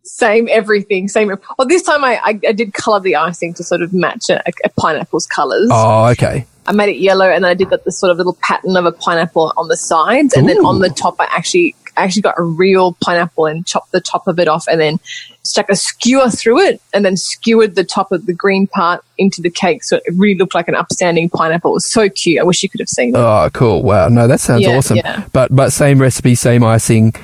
same 0.03 0.49
everything 0.51 1.09
same 1.09 1.29
well 1.59 1.67
this 1.69 1.83
time 1.83 2.05
i, 2.05 2.17
I, 2.23 2.41
I 2.49 2.53
did 2.53 2.75
color 2.75 3.01
the 3.01 3.17
icing 3.17 3.55
to 3.55 3.65
sort 3.65 3.83
of 3.83 3.93
match 3.93 4.29
a, 4.31 4.43
a 4.65 4.69
pineapple's 4.79 5.27
colors 5.27 5.69
Oh, 5.73 6.07
okay. 6.11 6.47
i 6.67 6.73
made 6.73 6.91
it 6.91 6.99
yellow 6.99 7.27
and 7.27 7.45
then 7.45 7.51
i 7.51 7.55
did 7.55 7.71
got 7.71 7.85
the 7.85 7.93
sort 7.93 8.11
of 8.11 8.19
little 8.19 8.37
pattern 8.43 8.77
of 8.77 8.85
a 8.85 8.93
pineapple 8.93 9.53
on 9.57 9.69
the 9.69 9.77
sides 9.77 10.35
and 10.35 10.49
then 10.49 10.59
on 10.67 10.81
the 10.81 10.91
top 10.91 11.17
i 11.21 11.27
actually 11.31 11.75
actually 11.97 12.23
got 12.23 12.35
a 12.39 12.43
real 12.43 12.97
pineapple 13.03 13.47
and 13.47 13.67
chopped 13.67 13.93
the 13.93 14.01
top 14.01 14.27
of 14.29 14.39
it 14.39 14.49
off 14.49 14.67
and 14.69 14.81
then 14.81 14.99
stuck 15.43 15.71
a 15.71 15.77
skewer 15.77 16.29
through 16.29 16.61
it 16.61 16.81
and 16.93 17.05
then 17.05 17.17
skewered 17.17 17.75
the 17.75 17.85
top 17.85 18.11
of 18.13 18.27
the 18.27 18.33
green 18.33 18.67
part 18.67 19.05
into 19.19 19.41
the 19.41 19.51
cake 19.51 19.85
so 19.85 19.97
it 19.97 20.15
really 20.17 20.37
looked 20.37 20.55
like 20.55 20.69
an 20.69 20.75
upstanding 20.75 21.29
pineapple. 21.31 21.71
It 21.71 21.75
was 21.75 21.91
so 21.91 22.09
cute. 22.09 22.41
I 22.41 22.45
wish 22.45 22.63
you 22.63 22.69
could 22.69 22.81
have 22.81 22.89
seen 22.89 23.11
it. 23.15 23.19
Oh, 23.19 23.49
cool. 23.53 23.83
Wow. 23.83 24.09
No, 24.09 24.27
that 24.27 24.41
sounds 24.41 24.63
Yeah, 24.63 24.77
awesome. 24.77 24.97
yeah. 24.99 25.25
But 25.33 25.55
but 25.55 25.71
same 25.73 25.99
recipe, 26.01 26.35
same 26.35 26.65
icing. 26.65 27.15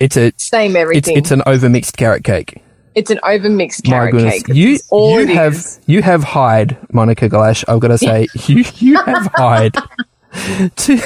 It's 0.00 0.16
a 0.16 0.32
Same 0.36 0.70
it's 0.72 0.76
everything. 0.78 1.16
it's 1.16 1.30
an 1.30 1.40
overmixed 1.40 1.96
carrot 1.96 2.24
cake. 2.24 2.62
It's 2.94 3.10
an 3.10 3.18
overmixed 3.22 3.86
My 3.86 3.90
carrot 3.92 4.12
goodness, 4.12 4.42
cake. 4.42 4.56
you 4.56 4.78
you 4.92 5.26
have 5.28 5.54
is. 5.54 5.80
you 5.86 6.02
have 6.02 6.24
hide, 6.24 6.76
Monica 6.92 7.28
Galash. 7.28 7.64
I've 7.68 7.78
got 7.80 7.88
to 7.88 7.98
say, 7.98 8.26
you 8.46 8.64
you 8.76 8.96
have 9.02 9.30
hide. 9.34 9.76
To, 10.32 11.00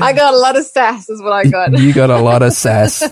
I 0.00 0.12
got 0.14 0.34
a 0.34 0.36
lot 0.36 0.56
of 0.56 0.64
sass 0.64 1.08
is 1.08 1.22
what 1.22 1.32
I 1.32 1.44
got. 1.44 1.78
you 1.78 1.92
got 1.92 2.10
a 2.10 2.18
lot 2.18 2.42
of 2.42 2.52
sass. 2.52 3.04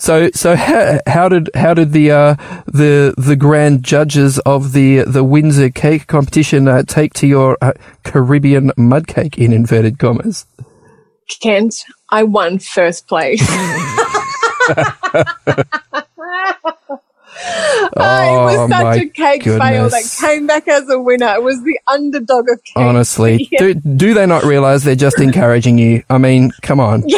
So 0.00 0.30
so 0.32 0.56
how, 0.56 1.00
how 1.06 1.28
did 1.28 1.50
how 1.54 1.74
did 1.74 1.92
the 1.92 2.10
uh, 2.10 2.34
the 2.66 3.14
the 3.16 3.36
grand 3.36 3.82
judges 3.82 4.38
of 4.40 4.72
the 4.72 5.02
the 5.02 5.24
Windsor 5.24 5.70
cake 5.70 6.06
competition 6.06 6.68
uh, 6.68 6.82
take 6.84 7.14
to 7.14 7.26
your 7.26 7.58
uh, 7.60 7.72
Caribbean 8.04 8.72
mud 8.76 9.06
cake 9.06 9.38
in 9.38 9.52
inverted 9.52 9.98
commas? 9.98 10.46
Kent, 11.40 11.84
I 12.10 12.22
won 12.22 12.58
first 12.58 13.08
place. 13.08 13.42
Oh, 17.96 18.48
it 18.48 18.58
was 18.58 18.70
such 18.70 18.98
a 19.02 19.06
cake 19.08 19.42
fail 19.44 19.88
that 19.88 20.16
came 20.20 20.46
back 20.46 20.66
as 20.68 20.88
a 20.88 20.98
winner. 20.98 21.34
It 21.34 21.42
was 21.42 21.62
the 21.62 21.78
underdog 21.86 22.48
of 22.48 22.62
cake. 22.64 22.76
Honestly, 22.76 23.48
Yeah. 23.52 23.58
do 23.58 23.74
do 23.74 24.14
they 24.14 24.26
not 24.26 24.44
realize 24.44 24.84
they're 24.84 24.94
just 24.94 25.20
encouraging 25.20 25.78
you? 25.78 26.02
I 26.08 26.18
mean, 26.18 26.50
come 26.62 26.80
on. 26.80 27.04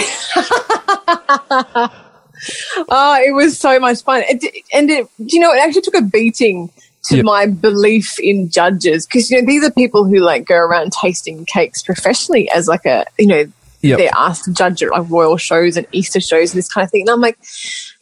Oh, 2.88 3.20
it 3.20 3.34
was 3.34 3.58
so 3.58 3.80
much 3.80 4.02
fun. 4.04 4.22
It, 4.28 4.64
and 4.72 4.88
it, 4.88 5.08
do 5.18 5.36
you 5.36 5.40
know, 5.40 5.52
it 5.52 5.58
actually 5.58 5.82
took 5.82 5.96
a 5.96 6.02
beating 6.02 6.70
to 7.06 7.16
Yep. 7.16 7.24
my 7.24 7.46
belief 7.46 8.18
in 8.20 8.48
judges 8.48 9.06
because, 9.06 9.28
you 9.30 9.40
know, 9.40 9.46
these 9.46 9.64
are 9.64 9.72
people 9.72 10.04
who 10.04 10.20
like 10.20 10.46
go 10.46 10.54
around 10.54 10.92
tasting 10.92 11.44
cakes 11.46 11.82
professionally 11.82 12.48
as 12.50 12.68
like 12.68 12.84
a, 12.86 13.04
you 13.18 13.26
know, 13.26 13.44
Yep. 13.82 13.98
they're 13.98 14.10
asked 14.16 14.44
to 14.44 14.52
judge 14.52 14.82
at 14.82 14.90
like 14.90 15.08
royal 15.08 15.36
shows 15.36 15.76
and 15.76 15.86
Easter 15.92 16.20
shows 16.20 16.52
and 16.52 16.58
this 16.58 16.72
kind 16.72 16.84
of 16.84 16.90
thing. 16.90 17.02
And 17.02 17.10
I'm 17.10 17.20
like, 17.20 17.38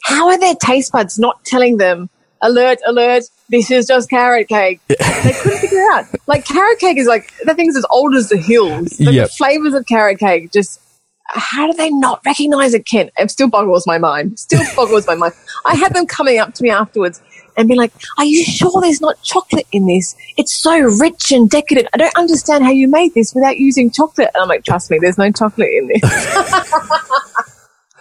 how 0.03 0.27
are 0.27 0.39
their 0.39 0.55
taste 0.55 0.91
buds 0.91 1.19
not 1.19 1.43
telling 1.45 1.77
them, 1.77 2.09
alert, 2.41 2.79
alert, 2.85 3.23
this 3.49 3.69
is 3.71 3.87
just 3.87 4.09
carrot 4.09 4.47
cake? 4.47 4.79
they 4.87 4.95
couldn't 4.95 5.59
figure 5.59 5.79
it 5.79 5.93
out. 5.93 6.05
Like 6.27 6.45
carrot 6.45 6.79
cake 6.79 6.97
is 6.97 7.07
like, 7.07 7.31
that 7.45 7.55
thing's 7.55 7.77
as 7.77 7.85
old 7.89 8.13
as 8.13 8.27
the 8.29 8.37
hills. 8.37 8.99
Like, 8.99 9.15
Yep. 9.15 9.29
The 9.29 9.33
flavors 9.35 9.73
of 9.73 9.85
carrot 9.85 10.19
cake 10.19 10.51
just 10.51 10.81
how 11.29 11.67
do 11.69 11.73
they 11.73 11.89
not 11.89 12.21
recognize 12.25 12.73
it, 12.73 12.85
Kent? 12.85 13.11
It 13.17 13.29
still 13.31 13.49
boggles 13.49 13.85
my 13.85 13.97
mind. 13.97 14.39
Still 14.39 14.61
boggles 14.75 15.05
my 15.07 15.15
mind. 15.15 15.33
I 15.65 15.75
had 15.75 15.93
them 15.93 16.05
coming 16.05 16.39
up 16.39 16.53
to 16.55 16.63
me 16.63 16.69
afterwards 16.69 17.21
and 17.57 17.67
be 17.67 17.75
like, 17.75 17.91
Are 18.17 18.25
you 18.25 18.43
sure 18.43 18.79
there's 18.81 19.01
not 19.01 19.21
chocolate 19.23 19.67
in 19.71 19.87
this? 19.87 20.15
It's 20.37 20.55
so 20.55 20.77
rich 20.79 21.31
and 21.31 21.49
decadent. 21.49 21.87
I 21.93 21.97
don't 21.97 22.15
understand 22.15 22.63
how 22.63 22.71
you 22.71 22.87
made 22.87 23.13
this 23.13 23.33
without 23.33 23.57
using 23.57 23.91
chocolate. 23.91 24.29
And 24.33 24.43
I'm 24.43 24.47
like, 24.47 24.63
Trust 24.63 24.91
me, 24.91 24.99
there's 25.01 25.17
no 25.17 25.31
chocolate 25.31 25.69
in 25.71 25.87
this. 25.87 26.01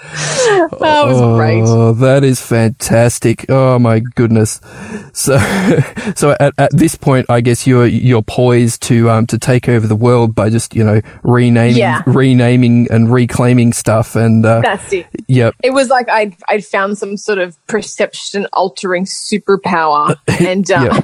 That 0.46 1.06
was 1.06 1.36
great. 1.36 1.62
Oh, 1.66 1.92
that 1.94 2.22
is 2.24 2.40
fantastic. 2.40 3.46
Oh 3.48 3.78
my 3.78 4.00
goodness. 4.00 4.60
So, 5.12 5.38
so 6.16 6.36
at, 6.38 6.54
at 6.58 6.70
this 6.72 6.94
point, 6.94 7.26
I 7.28 7.40
guess 7.40 7.66
you're, 7.66 7.86
you're 7.86 8.22
poised 8.22 8.82
to, 8.82 9.10
um, 9.10 9.26
to 9.28 9.38
take 9.38 9.68
over 9.68 9.86
the 9.86 9.96
world 9.96 10.34
by 10.34 10.50
just, 10.50 10.74
you 10.74 10.84
know, 10.84 11.00
renaming, 11.22 11.76
Yeah. 11.76 12.02
renaming 12.06 12.86
and 12.90 13.12
reclaiming 13.12 13.72
stuff. 13.72 14.14
And, 14.16 14.46
uh, 14.46 14.60
That's 14.60 14.92
it. 14.92 15.06
yep. 15.26 15.54
It 15.62 15.70
was 15.70 15.88
like 15.88 16.08
I'd, 16.08 16.36
I'd 16.48 16.64
found 16.64 16.96
some 16.98 17.16
sort 17.16 17.38
of 17.38 17.56
perception 17.66 18.46
altering 18.52 19.04
superpower. 19.04 20.16
And 20.38 20.70
uh, 20.70 21.00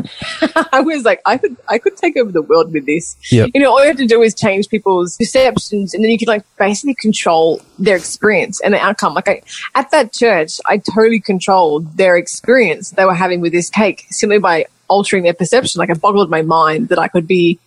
I 0.73 0.83
was 0.83 1.05
like, 1.05 1.21
I 1.25 1.38
could, 1.38 1.57
I 1.69 1.79
could 1.79 1.97
take 1.97 2.17
over 2.19 2.31
the 2.31 2.43
world 2.43 2.73
with 2.73 2.85
this. 2.87 3.17
Yep. 3.31 3.51
You 3.55 3.62
know, 3.62 3.71
all 3.71 3.81
you 3.81 3.88
have 3.88 3.97
to 3.97 4.07
do 4.07 4.21
is 4.23 4.35
change 4.35 4.69
people's 4.69 5.17
perceptions 5.17 5.95
and 5.95 6.05
then 6.05 6.11
you 6.11 6.19
can 6.19 6.29
like 6.29 6.45
basically 6.59 6.95
control 6.95 7.61
their 7.85 7.97
experience 7.97 8.61
and 8.61 8.75
the 8.75 8.79
outcome. 8.79 9.14
Like 9.14 9.29
I, 9.29 9.42
at 9.75 9.90
that 9.90 10.12
church, 10.12 10.61
I 10.66 10.79
totally 10.79 11.21
controlled 11.21 11.97
their 11.97 12.16
experience 12.16 12.90
they 12.90 13.05
were 13.05 13.14
having 13.14 13.40
with 13.40 13.53
this 13.53 13.71
cake 13.71 14.07
simply 14.11 14.38
by 14.38 14.66
altering 14.88 15.25
their 15.25 15.35
perception. 15.35 15.79
Like 15.79 15.90
it 15.90 16.01
boggled 16.01 16.31
my 16.31 16.42
mind 16.42 16.88
that 16.88 16.99
I 16.99 17.09
could 17.09 17.27
be, 17.27 17.59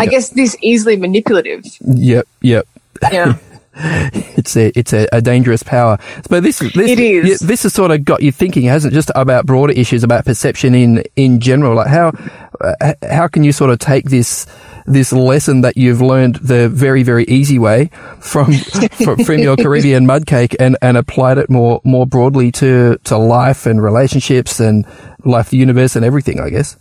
I 0.00 0.06
guess, 0.06 0.30
this 0.30 0.56
easily 0.60 0.96
manipulative. 0.96 1.64
Yep. 1.80 2.26
Yep. 2.40 2.66
Yeah. 3.10 3.36
it's 3.74 4.54
a 4.56 4.70
it's 4.78 4.92
a, 4.92 5.08
a 5.12 5.22
dangerous 5.22 5.62
power. 5.62 5.98
But 6.28 6.42
this 6.42 6.58
this 6.58 6.90
It 6.90 7.00
is. 7.00 7.40
this 7.40 7.62
has 7.62 7.72
sort 7.72 7.90
of 7.90 8.04
got 8.04 8.22
you 8.22 8.30
thinking, 8.30 8.64
hasn't 8.64 8.92
it? 8.92 8.94
Just 8.94 9.10
about 9.14 9.46
broader 9.46 9.72
issues 9.72 10.04
about 10.04 10.24
perception 10.26 10.74
in 10.74 11.04
in 11.16 11.40
general. 11.40 11.76
Like 11.76 11.88
how 11.88 12.12
uh, 12.60 12.94
how 13.10 13.28
can 13.28 13.44
you 13.44 13.52
sort 13.52 13.70
of 13.70 13.78
take 13.78 14.10
this 14.10 14.46
this 14.86 15.12
lesson 15.12 15.60
that 15.62 15.76
you've 15.76 16.00
learned 16.00 16.36
the 16.36 16.68
very 16.68 17.02
very 17.02 17.24
easy 17.24 17.58
way 17.58 17.90
from 18.20 18.52
from, 19.04 19.24
from 19.24 19.38
your 19.38 19.56
Caribbean 19.56 20.06
mud 20.06 20.26
cake 20.26 20.56
and 20.58 20.76
and 20.82 20.96
applied 20.96 21.38
it 21.38 21.50
more 21.50 21.80
more 21.84 22.06
broadly 22.06 22.52
to 22.52 22.98
to 23.04 23.16
life 23.16 23.66
and 23.66 23.82
relationships 23.82 24.60
and 24.60 24.86
life, 25.24 25.50
the 25.50 25.56
universe, 25.56 25.96
and 25.96 26.04
everything. 26.04 26.40
I 26.40 26.50
guess. 26.50 26.76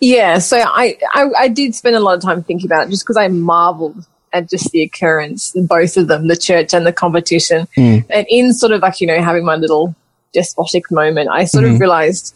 Yeah, 0.00 0.38
so 0.38 0.58
I, 0.58 0.98
I, 1.12 1.26
I 1.38 1.48
did 1.48 1.76
spend 1.76 1.94
a 1.94 2.00
lot 2.00 2.16
of 2.16 2.22
time 2.22 2.42
thinking 2.42 2.66
about 2.66 2.88
it 2.88 2.90
just 2.90 3.04
because 3.04 3.16
I 3.16 3.28
marveled 3.28 4.04
at 4.32 4.48
just 4.48 4.70
the 4.70 4.82
occurrence, 4.82 5.52
both 5.54 5.96
of 5.96 6.08
them, 6.08 6.28
the 6.28 6.36
church 6.36 6.74
and 6.74 6.86
the 6.86 6.92
competition. 6.92 7.66
Hmm. 7.74 7.98
And 8.10 8.26
in 8.28 8.52
sort 8.52 8.72
of 8.72 8.82
like, 8.82 9.00
you 9.00 9.06
know, 9.06 9.22
having 9.22 9.44
my 9.44 9.56
little 9.56 9.94
despotic 10.32 10.90
moment, 10.90 11.28
I 11.30 11.44
sort 11.44 11.64
of 11.64 11.70
mm-hmm. 11.70 11.80
realized 11.80 12.34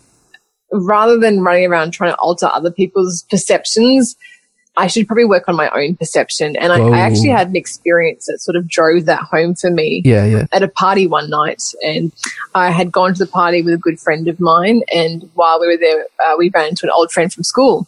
rather 0.73 1.19
than 1.19 1.41
running 1.41 1.67
around 1.67 1.93
trying 1.93 2.13
to 2.13 2.19
alter 2.19 2.47
other 2.47 2.71
people's 2.71 3.23
perceptions, 3.31 4.17
I 4.77 4.89
should 4.89 5.07
probably 5.07 5.25
work 5.25 5.49
on 5.49 5.55
my 5.55 5.69
own 5.71 5.95
perception. 5.97 6.57
And 6.57 6.73
I, 6.73 6.81
I 6.81 6.99
actually 6.99 7.29
had 7.29 7.49
an 7.49 7.55
experience 7.57 8.27
that 8.27 8.41
sort 8.41 8.57
of 8.57 8.67
drove 8.67 9.05
that 9.05 9.21
home 9.23 9.55
for 9.55 9.71
me 9.71 10.03
Yeah. 10.05 10.25
Yeah. 10.25 10.47
at 10.51 10.65
a 10.65 10.69
party 10.69 11.07
one 11.07 11.31
night 11.31 11.63
and 11.87 12.11
I 12.57 12.71
had 12.71 12.91
gone 12.91 13.15
to 13.15 13.19
the 13.25 13.31
party 13.31 13.63
with 13.63 13.75
a 13.75 13.79
good 13.79 14.01
friend 14.01 14.27
of 14.27 14.41
mine. 14.41 14.83
And 14.93 15.31
while 15.35 15.61
we 15.61 15.69
were 15.69 15.77
there, 15.77 16.07
uh, 16.27 16.35
we 16.37 16.51
ran 16.51 16.71
into 16.71 16.87
an 16.87 16.93
old 16.95 17.13
friend 17.13 17.33
from 17.33 17.45
school. 17.45 17.87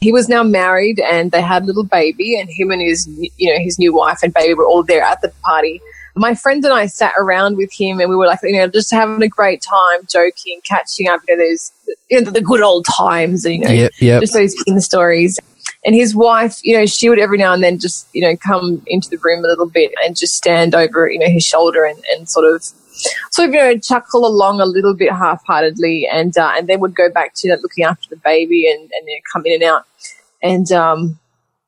He 0.00 0.12
was 0.12 0.28
now 0.30 0.42
married 0.42 0.98
and 0.98 1.30
they 1.30 1.42
had 1.42 1.64
a 1.64 1.66
little 1.66 1.84
baby 1.84 2.38
and 2.40 2.48
him 2.48 2.70
and 2.70 2.80
his, 2.80 3.06
you 3.36 3.52
know, 3.52 3.58
his 3.62 3.78
new 3.78 3.92
wife 3.94 4.20
and 4.22 4.32
baby 4.32 4.54
were 4.54 4.64
all 4.64 4.82
there 4.82 5.02
at 5.02 5.20
the 5.20 5.28
party. 5.44 5.82
My 6.14 6.34
friend 6.34 6.64
and 6.64 6.72
I 6.72 6.86
sat 6.86 7.12
around 7.18 7.56
with 7.58 7.70
him 7.72 8.00
and 8.00 8.08
we 8.08 8.16
were 8.16 8.26
like, 8.26 8.38
you 8.44 8.52
know, 8.56 8.66
just 8.68 8.90
having 8.90 9.22
a 9.22 9.28
great 9.28 9.60
time, 9.60 10.00
joking, 10.08 10.60
catching 10.64 11.06
up, 11.08 11.20
you 11.28 11.36
know, 11.36 11.44
those, 11.44 11.70
you 12.10 12.20
know, 12.22 12.30
the 12.30 12.40
good 12.40 12.62
old 12.62 12.86
times, 12.86 13.44
you 13.44 13.58
know, 13.58 13.68
Yep. 13.70 13.92
Yep. 14.00 14.20
just 14.22 14.32
those 14.32 14.54
in 14.66 14.80
stories. 14.80 15.38
And 15.84 15.94
his 15.94 16.14
wife, 16.14 16.58
you 16.62 16.76
know, 16.76 16.86
she 16.86 17.08
would 17.08 17.18
every 17.18 17.38
now 17.38 17.52
and 17.52 17.62
then 17.62 17.78
just, 17.78 18.08
you 18.12 18.20
know, 18.20 18.36
come 18.36 18.82
into 18.86 19.08
the 19.08 19.18
room 19.18 19.44
a 19.44 19.48
little 19.48 19.68
bit 19.68 19.92
and 20.04 20.16
just 20.16 20.34
stand 20.34 20.74
over, 20.74 21.08
you 21.10 21.18
know, 21.18 21.28
his 21.28 21.44
shoulder 21.44 21.84
and, 21.84 22.02
and 22.12 22.28
sort 22.28 22.52
of, 22.52 22.64
sort 23.30 23.48
of, 23.48 23.54
you 23.54 23.60
know, 23.60 23.78
chuckle 23.78 24.26
along 24.26 24.60
a 24.60 24.66
little 24.66 24.94
bit 24.94 25.12
half-heartedly, 25.12 26.08
and 26.12 26.36
uh, 26.36 26.52
and 26.56 26.68
then 26.68 26.80
would 26.80 26.96
go 26.96 27.08
back 27.08 27.34
to 27.34 27.56
looking 27.62 27.84
after 27.84 28.08
the 28.10 28.16
baby 28.16 28.68
and 28.68 28.80
and 28.80 29.06
you 29.06 29.14
know, 29.14 29.20
come 29.32 29.46
in 29.46 29.54
and 29.54 29.62
out. 29.62 29.84
And 30.42 30.72
um, 30.72 31.18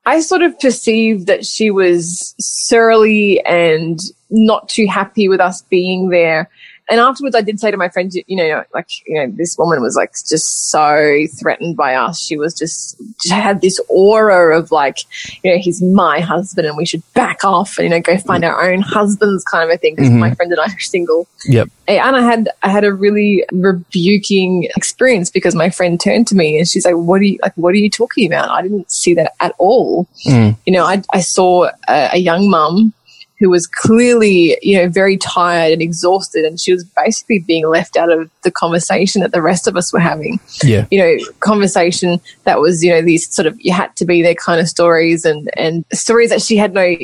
I 0.05 0.19
sort 0.19 0.41
of 0.41 0.59
perceived 0.59 1.27
that 1.27 1.45
she 1.45 1.71
was 1.71 2.35
surly 2.39 3.39
and 3.45 3.99
not 4.29 4.67
too 4.67 4.87
happy 4.87 5.29
with 5.29 5.39
us 5.39 5.61
being 5.63 6.09
there. 6.09 6.49
And 6.91 6.99
afterwards, 6.99 7.37
I 7.37 7.41
did 7.41 7.57
say 7.57 7.71
to 7.71 7.77
my 7.77 7.87
friend, 7.87 8.11
you 8.27 8.35
know, 8.35 8.65
like, 8.73 8.89
you 9.07 9.15
know, 9.15 9.33
this 9.33 9.57
woman 9.57 9.81
was 9.81 9.95
like 9.95 10.11
just 10.11 10.69
so 10.69 11.25
threatened 11.39 11.77
by 11.77 11.95
us. 11.95 12.19
She 12.19 12.37
was 12.37 12.53
just, 12.53 13.01
she 13.23 13.33
had 13.33 13.61
this 13.61 13.79
aura 13.87 14.59
of 14.59 14.71
like, 14.71 14.97
you 15.41 15.51
know, 15.51 15.57
he's 15.57 15.81
my 15.81 16.19
husband 16.19 16.67
and 16.67 16.75
we 16.75 16.85
should 16.85 17.01
back 17.13 17.45
off 17.45 17.77
and, 17.77 17.85
you 17.85 17.89
know, 17.91 18.01
go 18.01 18.17
find 18.17 18.43
our 18.43 18.69
own 18.69 18.81
husbands 18.81 19.45
kind 19.45 19.63
of 19.63 19.73
a 19.73 19.77
thing. 19.77 19.95
Because 19.95 20.09
mm-hmm. 20.09 20.19
my 20.19 20.35
friend 20.35 20.51
and 20.51 20.59
I 20.59 20.65
are 20.65 20.79
single. 20.79 21.29
Yep. 21.45 21.69
And 21.87 22.15
I 22.17 22.21
had, 22.21 22.49
I 22.61 22.67
had 22.67 22.83
a 22.83 22.91
really 22.93 23.45
rebuking 23.53 24.67
experience 24.75 25.29
because 25.29 25.55
my 25.55 25.69
friend 25.69 25.97
turned 25.97 26.27
to 26.27 26.35
me 26.35 26.57
and 26.57 26.67
she's 26.67 26.83
like, 26.83 26.95
what 26.95 27.21
are 27.21 27.23
you, 27.23 27.39
like, 27.41 27.53
what 27.55 27.73
are 27.73 27.77
you 27.77 27.89
talking 27.89 28.27
about? 28.27 28.49
I 28.49 28.63
didn't 28.63 28.91
see 28.91 29.13
that 29.13 29.31
at 29.39 29.55
all. 29.59 30.09
Mm. 30.25 30.57
You 30.65 30.73
know, 30.73 30.83
I, 30.83 31.01
I 31.13 31.21
saw 31.21 31.69
a, 31.87 32.09
a 32.13 32.17
young 32.17 32.49
mum 32.49 32.93
who 33.41 33.49
was 33.49 33.65
clearly, 33.65 34.55
you 34.61 34.77
know, 34.77 34.87
very 34.87 35.17
tired 35.17 35.73
and 35.73 35.81
exhausted. 35.81 36.45
And 36.45 36.59
she 36.59 36.71
was 36.71 36.83
basically 36.83 37.39
being 37.39 37.67
left 37.67 37.97
out 37.97 38.11
of 38.11 38.29
the 38.43 38.51
conversation 38.51 39.19
that 39.21 39.31
the 39.31 39.41
rest 39.41 39.65
of 39.67 39.75
us 39.75 39.91
were 39.91 39.99
having. 39.99 40.39
Yeah. 40.63 40.85
You 40.91 40.99
know, 40.99 41.17
conversation 41.39 42.21
that 42.43 42.59
was, 42.59 42.83
you 42.83 42.91
know, 42.91 43.01
these 43.01 43.27
sort 43.33 43.47
of, 43.47 43.59
you 43.59 43.73
had 43.73 43.95
to 43.95 44.05
be 44.05 44.21
there 44.21 44.35
kind 44.35 44.61
of 44.61 44.69
stories 44.69 45.25
and, 45.25 45.49
and 45.57 45.83
stories 45.91 46.29
that 46.29 46.43
she 46.43 46.55
had 46.55 46.75
no 46.75 46.95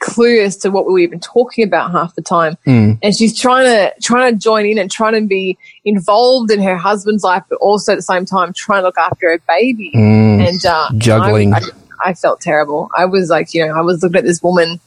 clue 0.00 0.42
as 0.42 0.56
to 0.56 0.70
what 0.70 0.84
we 0.84 0.92
were 0.92 0.98
even 0.98 1.20
talking 1.20 1.62
about 1.62 1.92
half 1.92 2.16
the 2.16 2.22
time. 2.22 2.58
And 3.00 3.16
she's 3.16 3.38
trying 3.38 3.66
to, 3.66 3.94
trying 4.02 4.34
to 4.34 4.38
join 4.38 4.66
in 4.66 4.78
and 4.78 4.90
trying 4.90 5.12
to 5.12 5.24
be 5.24 5.56
involved 5.84 6.50
in 6.50 6.60
her 6.60 6.76
husband's 6.76 7.22
life, 7.22 7.44
but 7.48 7.56
also 7.60 7.92
at 7.92 7.96
the 7.96 8.02
same 8.02 8.24
time 8.24 8.52
trying 8.52 8.82
to 8.82 8.86
look 8.86 8.98
after 8.98 9.30
her 9.30 9.40
baby. 9.46 9.92
And, 9.94 10.66
uh, 10.66 10.88
Juggling. 10.98 11.54
I, 11.54 11.58
I, 11.58 11.62
I 12.06 12.14
felt 12.14 12.40
terrible. 12.40 12.90
I 12.98 13.04
was 13.04 13.30
like, 13.30 13.54
you 13.54 13.64
know, 13.64 13.72
I 13.72 13.80
was 13.80 14.02
looking 14.02 14.16
at 14.16 14.24
this 14.24 14.42
woman 14.42 14.80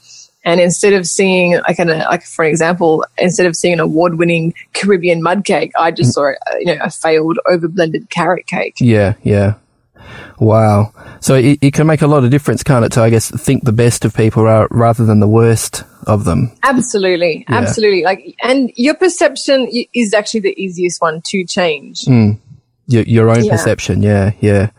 and 0.48 0.62
instead 0.62 0.94
of 0.94 1.06
seeing 1.06 1.60
like 1.68 1.78
an 1.80 1.90
like 1.90 2.24
for 2.24 2.46
example, 2.46 3.06
instead 3.18 3.46
of 3.46 3.56
seeing 3.56 3.74
an 3.74 3.80
award-winning 3.82 4.54
Caribbean 4.74 5.22
mud 5.22 5.44
cake, 5.44 5.72
I 5.78 5.92
just 5.92 6.14
saw 6.14 6.32
uh, 6.32 6.58
you 6.60 6.68
know 6.74 6.78
a 6.82 6.90
failed 6.90 7.38
over-blended 7.52 8.10
carrot 8.10 8.48
cake. 8.48 8.76
Yeah, 8.80 9.14
yeah. 9.24 9.56
Wow. 10.40 10.94
So 11.20 11.36
it, 11.36 11.60
it 11.62 11.74
can 11.74 11.88
make 11.88 12.02
a 12.02 12.08
lot 12.08 12.24
of 12.24 12.30
difference, 12.30 12.64
can't 12.64 12.86
it? 12.86 12.92
To 12.94 13.02
I 13.02 13.10
guess 13.10 13.30
think 13.30 13.64
the 13.66 13.74
best 13.74 14.06
of 14.06 14.16
people 14.16 14.44
ra- 14.44 14.68
rather 14.72 15.06
than 15.06 15.20
the 15.20 15.28
worst 15.28 15.84
of 16.06 16.24
them. 16.24 16.52
Absolutely, 16.64 17.46
Yeah. 17.50 17.56
absolutely. 17.58 18.04
Like, 18.04 18.36
and 18.42 18.72
your 18.76 18.94
perception 18.94 19.68
is 19.94 20.14
actually 20.14 20.40
the 20.42 20.56
easiest 20.62 21.02
one 21.02 21.22
to 21.26 21.44
change. 21.44 22.08
Your, 22.08 23.04
your 23.04 23.30
own 23.30 23.44
Yeah. 23.44 23.52
perception. 23.52 24.02
Yeah, 24.02 24.32
yeah. 24.40 24.70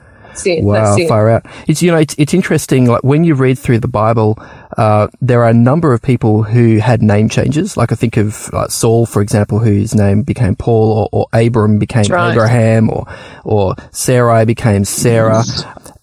That's 0.45 0.47
it. 0.47 0.65
Wow, 0.65 0.73
that's 0.75 1.01
it. 1.03 1.09
far 1.09 1.29
out. 1.31 1.47
It's 1.67 1.83
you 1.83 1.91
know 1.91 1.99
it's 1.99 2.15
it's 2.19 2.35
interesting. 2.35 2.87
Like 2.87 3.03
when 3.03 3.25
you 3.25 3.35
read 3.35 3.59
through 3.59 3.81
the 3.81 3.89
Bible, 3.89 4.39
uh, 4.77 5.09
there 5.21 5.43
are 5.43 5.51
a 5.51 5.55
number 5.55 5.93
of 5.93 6.01
people 6.03 6.43
who 6.43 6.79
had 6.79 7.03
name 7.03 7.29
changes. 7.29 7.77
Like 7.77 7.93
I 7.93 7.95
think 7.95 8.17
of 8.17 8.53
like 8.53 8.71
Saul, 8.71 9.07
for 9.07 9.21
example, 9.23 9.59
whose 9.59 9.95
name 9.95 10.23
became 10.23 10.55
Paul, 10.57 11.09
or, 11.13 11.27
or 11.33 11.41
Abram 11.41 11.79
became 11.79 12.05
right. 12.05 12.33
Abraham, 12.33 12.91
or 12.91 13.07
or 13.45 13.75
Sarai 13.91 14.45
became 14.45 14.85
Sarah, 14.85 15.43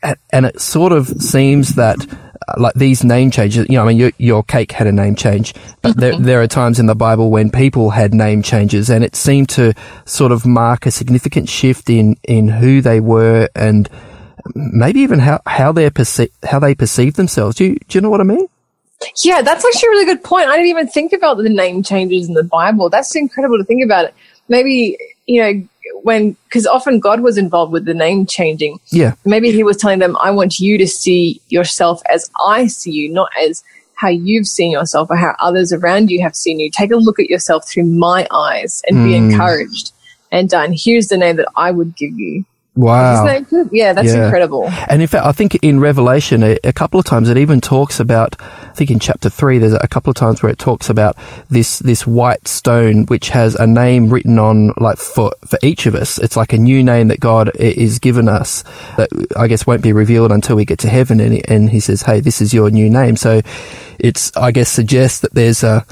and, 0.04 0.18
and 0.32 0.46
it 0.46 0.60
sort 0.60 0.92
of 0.92 1.08
seems 1.08 1.76
that. 1.76 1.98
uh, 2.48 2.54
Like 2.58 2.76
these 2.76 3.04
name 3.04 3.32
changes, 3.32 3.66
you 3.70 3.76
know, 3.78 3.84
I 3.84 3.88
mean, 3.88 3.98
your, 3.98 4.12
your 4.20 4.44
cake 4.44 4.72
had 4.72 4.86
a 4.88 4.92
name 4.92 5.16
change, 5.16 5.56
but 5.82 5.98
there, 5.98 6.16
there 6.20 6.42
are 6.42 6.48
times 6.48 6.80
in 6.80 6.86
the 6.86 6.94
Bible 6.94 7.32
when 7.32 7.50
people 7.50 7.90
had 7.90 8.14
name 8.14 8.44
changes 8.44 8.90
and 8.92 9.04
it 9.04 9.16
seemed 9.16 9.50
to 9.58 9.74
sort 10.06 10.32
of 10.32 10.46
mark 10.46 10.86
a 10.86 10.92
significant 10.92 11.50
shift 11.50 11.90
in, 11.90 12.18
in 12.24 12.48
who 12.48 12.82
they 12.82 13.00
were 13.00 13.50
and 13.56 13.90
maybe 14.54 15.00
even 15.02 15.20
how 15.20 15.40
how 15.46 15.72
they 15.72 15.90
perce- 15.90 16.30
how 16.44 16.60
they 16.60 16.76
perceive 16.76 17.16
themselves. 17.16 17.56
Do 17.56 17.66
you, 17.66 17.76
do 17.88 17.98
you 17.98 18.02
know 18.02 18.10
what 18.10 18.22
I 18.22 18.26
mean? 18.26 18.48
Yeah, 19.24 19.42
that's 19.42 19.66
actually 19.66 19.88
a 19.88 19.92
really 19.92 20.06
good 20.06 20.24
point. 20.24 20.48
I 20.48 20.56
didn't 20.56 20.70
even 20.70 20.88
think 20.88 21.14
about 21.14 21.38
the 21.38 21.50
name 21.50 21.84
changes 21.84 22.28
in 22.28 22.34
the 22.34 22.44
Bible. 22.44 22.90
That's 22.90 23.16
incredible 23.16 23.58
to 23.58 23.64
think 23.64 23.84
about 23.84 24.06
it. 24.06 24.14
Maybe, 24.48 24.98
you 25.26 25.42
know, 25.42 25.68
when, 26.04 26.36
because 26.46 26.66
often 26.66 27.00
God 27.00 27.22
was 27.22 27.38
involved 27.38 27.72
with 27.72 27.86
the 27.86 27.94
name 27.94 28.26
changing. 28.26 28.80
Yeah, 28.88 29.14
Maybe 29.26 29.52
he 29.52 29.64
was 29.64 29.78
telling 29.78 30.00
them, 30.00 30.18
I 30.22 30.32
want 30.32 30.60
you 30.60 30.78
to 30.78 30.88
see 30.88 31.42
yourself 31.50 32.02
as 32.10 32.30
I 32.46 32.68
see 32.68 32.92
you, 32.92 33.10
not 33.12 33.30
as 33.42 33.64
how 33.96 34.10
you've 34.10 34.48
seen 34.48 34.72
yourself 34.72 35.10
or 35.10 35.16
how 35.16 35.36
others 35.40 35.72
around 35.72 36.10
you 36.10 36.22
have 36.22 36.36
seen 36.36 36.60
you. 36.60 36.70
Take 36.70 36.92
a 36.92 36.98
look 36.98 37.20
at 37.20 37.30
yourself 37.30 37.68
through 37.68 37.86
my 37.86 38.28
eyes 38.32 38.82
and 38.88 39.06
be 39.06 39.12
mm. 39.12 39.32
encouraged. 39.32 39.92
And, 40.32 40.50
done. 40.50 40.74
here's 40.76 41.08
the 41.08 41.18
name 41.18 41.38
that 41.38 41.48
I 41.56 41.72
would 41.72 41.96
give 41.96 42.18
you. 42.20 42.46
Wow. 42.76 43.26
That 43.26 43.50
good? 43.50 43.70
Yeah, 43.72 43.94
that's 43.94 44.14
Yeah. 44.14 44.26
incredible. 44.26 44.70
And 44.90 45.02
in 45.02 45.08
fact, 45.08 45.26
I 45.26 45.32
think 45.32 45.56
in 45.56 45.80
Revelation, 45.80 46.44
a, 46.44 46.58
a 46.64 46.74
couple 46.74 47.00
of 47.00 47.06
times 47.06 47.30
it 47.30 47.38
even 47.38 47.62
talks 47.62 48.00
about. 48.00 48.36
I 48.42 48.78
think 48.78 48.92
in 48.92 49.00
chapter 49.00 49.30
three, 49.30 49.58
there's 49.58 49.74
a 49.74 49.88
couple 49.88 50.10
of 50.12 50.16
times 50.18 50.44
where 50.44 50.52
it 50.52 50.60
talks 50.60 50.90
about 50.90 51.16
this 51.50 51.80
this 51.80 52.06
white 52.06 52.48
stone 52.48 53.06
which 53.06 53.30
has 53.30 53.56
a 53.56 53.66
name 53.66 54.10
written 54.10 54.38
on, 54.38 54.74
like 54.78 54.98
for 54.98 55.32
for 55.48 55.58
each 55.64 55.86
of 55.86 55.96
us. 55.96 56.18
It's 56.20 56.36
like 56.36 56.52
a 56.54 56.58
new 56.58 56.84
name 56.84 57.08
that 57.08 57.20
God 57.22 57.52
is 57.56 58.00
given 58.00 58.28
us 58.28 58.64
that 58.98 59.10
I 59.38 59.48
guess 59.48 59.66
won't 59.66 59.82
be 59.82 59.94
revealed 59.94 60.32
until 60.32 60.56
we 60.58 60.66
get 60.66 60.80
to 60.80 60.90
heaven. 60.90 61.20
And 61.22 61.34
he, 61.34 61.44
and 61.46 61.70
He 61.70 61.80
says, 61.80 62.02
"Hey, 62.02 62.20
this 62.20 62.42
is 62.42 62.54
your 62.54 62.70
new 62.70 62.90
name." 62.90 63.16
So 63.16 63.42
it's 64.00 64.36
I 64.36 64.52
guess 64.52 64.70
suggests 64.70 65.22
that 65.22 65.34
there's 65.34 65.64
a 65.64 65.86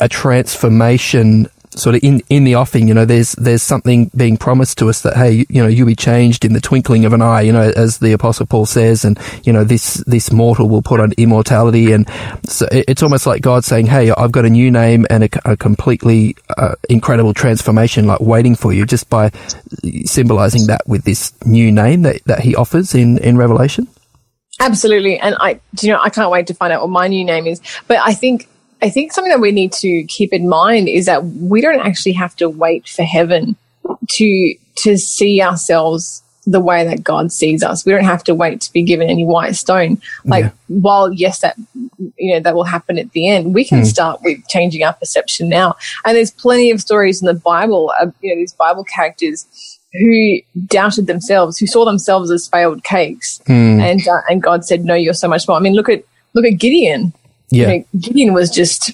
a 0.00 0.08
transformation 0.08 1.46
sort 1.78 1.96
of 1.96 2.04
in, 2.04 2.22
in 2.28 2.44
the 2.44 2.54
offing, 2.54 2.88
you 2.88 2.94
know, 2.94 3.04
there's, 3.04 3.32
there's 3.32 3.62
something 3.62 4.10
being 4.16 4.36
promised 4.36 4.78
to 4.78 4.88
us 4.88 5.02
that, 5.02 5.16
hey, 5.16 5.44
you 5.48 5.62
know, 5.62 5.68
you'll 5.68 5.86
be 5.86 5.94
changed 5.94 6.44
in 6.44 6.52
the 6.52 6.60
twinkling 6.60 7.04
of 7.04 7.12
an 7.12 7.22
eye, 7.22 7.42
you 7.42 7.52
know, 7.52 7.72
as 7.76 7.98
the 7.98 8.12
apostle 8.12 8.46
Paul 8.46 8.66
says, 8.66 9.04
and, 9.04 9.18
you 9.44 9.52
know, 9.52 9.64
this, 9.64 9.94
this 10.06 10.32
mortal 10.32 10.68
will 10.68 10.82
put 10.82 11.00
on 11.00 11.12
immortality. 11.18 11.92
And 11.92 12.08
so 12.44 12.66
it's 12.70 13.02
almost 13.02 13.26
like 13.26 13.42
God 13.42 13.64
saying, 13.64 13.86
hey, 13.86 14.10
I've 14.10 14.32
got 14.32 14.44
a 14.44 14.50
new 14.50 14.70
name 14.70 15.06
and 15.10 15.24
a, 15.24 15.52
a 15.52 15.56
completely 15.56 16.36
uh, 16.56 16.74
incredible 16.88 17.34
transformation 17.34 18.06
like 18.06 18.20
waiting 18.20 18.54
for 18.54 18.72
you 18.72 18.86
just 18.86 19.10
by 19.10 19.30
symbolizing 20.04 20.66
that 20.68 20.82
with 20.86 21.04
this 21.04 21.32
new 21.44 21.72
name 21.72 22.02
that, 22.02 22.22
that 22.24 22.40
he 22.40 22.54
offers 22.54 22.94
in, 22.94 23.18
in 23.18 23.36
Revelation. 23.36 23.88
Absolutely. 24.60 25.18
And 25.18 25.34
I, 25.40 25.60
you 25.80 25.90
know, 25.90 26.00
I 26.00 26.10
can't 26.10 26.30
wait 26.30 26.46
to 26.46 26.54
find 26.54 26.72
out 26.72 26.80
what 26.80 26.90
my 26.90 27.08
new 27.08 27.24
name 27.24 27.46
is. 27.46 27.60
But 27.88 27.98
I 27.98 28.14
think 28.14 28.48
I 28.84 28.90
think 28.90 29.14
something 29.14 29.30
that 29.30 29.40
we 29.40 29.50
need 29.50 29.72
to 29.72 30.04
keep 30.04 30.34
in 30.34 30.46
mind 30.46 30.90
is 30.90 31.06
that 31.06 31.24
we 31.24 31.62
don't 31.62 31.80
actually 31.80 32.12
have 32.12 32.36
to 32.36 32.50
wait 32.50 32.86
for 32.86 33.02
heaven 33.02 33.56
to 34.10 34.54
to 34.76 34.98
see 34.98 35.40
ourselves 35.40 36.22
the 36.46 36.60
way 36.60 36.84
that 36.84 37.02
God 37.02 37.32
sees 37.32 37.62
us. 37.62 37.86
We 37.86 37.92
don't 37.92 38.04
have 38.04 38.22
to 38.24 38.34
wait 38.34 38.60
to 38.60 38.72
be 38.74 38.82
given 38.82 39.08
any 39.08 39.24
white 39.24 39.56
stone. 39.56 40.02
Like, 40.26 40.44
yeah. 40.44 40.50
while 40.68 41.10
yes, 41.14 41.38
that 41.40 41.56
you 42.18 42.34
know 42.34 42.40
that 42.40 42.54
will 42.54 42.64
happen 42.64 42.98
at 42.98 43.10
the 43.12 43.26
end, 43.26 43.54
we 43.54 43.64
can 43.64 43.80
mm. 43.80 43.86
start 43.86 44.20
with 44.22 44.46
changing 44.48 44.82
our 44.82 44.92
perception 44.92 45.48
now. 45.48 45.76
And 46.04 46.14
there's 46.14 46.30
plenty 46.30 46.70
of 46.70 46.82
stories 46.82 47.22
in 47.22 47.26
the 47.26 47.40
Bible. 47.40 47.90
Of, 47.98 48.12
you 48.20 48.34
know, 48.34 48.36
these 48.38 48.52
Bible 48.52 48.84
characters 48.84 49.46
who 49.94 50.40
doubted 50.66 51.06
themselves, 51.06 51.56
who 51.56 51.66
saw 51.66 51.86
themselves 51.86 52.30
as 52.30 52.48
failed 52.48 52.84
cakes, 52.84 53.40
mm. 53.46 53.80
and 53.80 54.06
uh, 54.06 54.20
and 54.28 54.42
God 54.42 54.66
said, 54.66 54.84
"No, 54.84 54.94
you're 54.94 55.14
so 55.14 55.28
much 55.28 55.48
more." 55.48 55.56
I 55.56 55.60
mean, 55.60 55.72
look 55.72 55.88
at 55.88 56.04
look 56.34 56.44
at 56.44 56.58
Gideon. 56.58 57.14
Yeah. 57.54 57.70
You 57.70 57.78
know, 57.78 57.84
Gideon 58.00 58.34
was 58.34 58.50
just, 58.50 58.92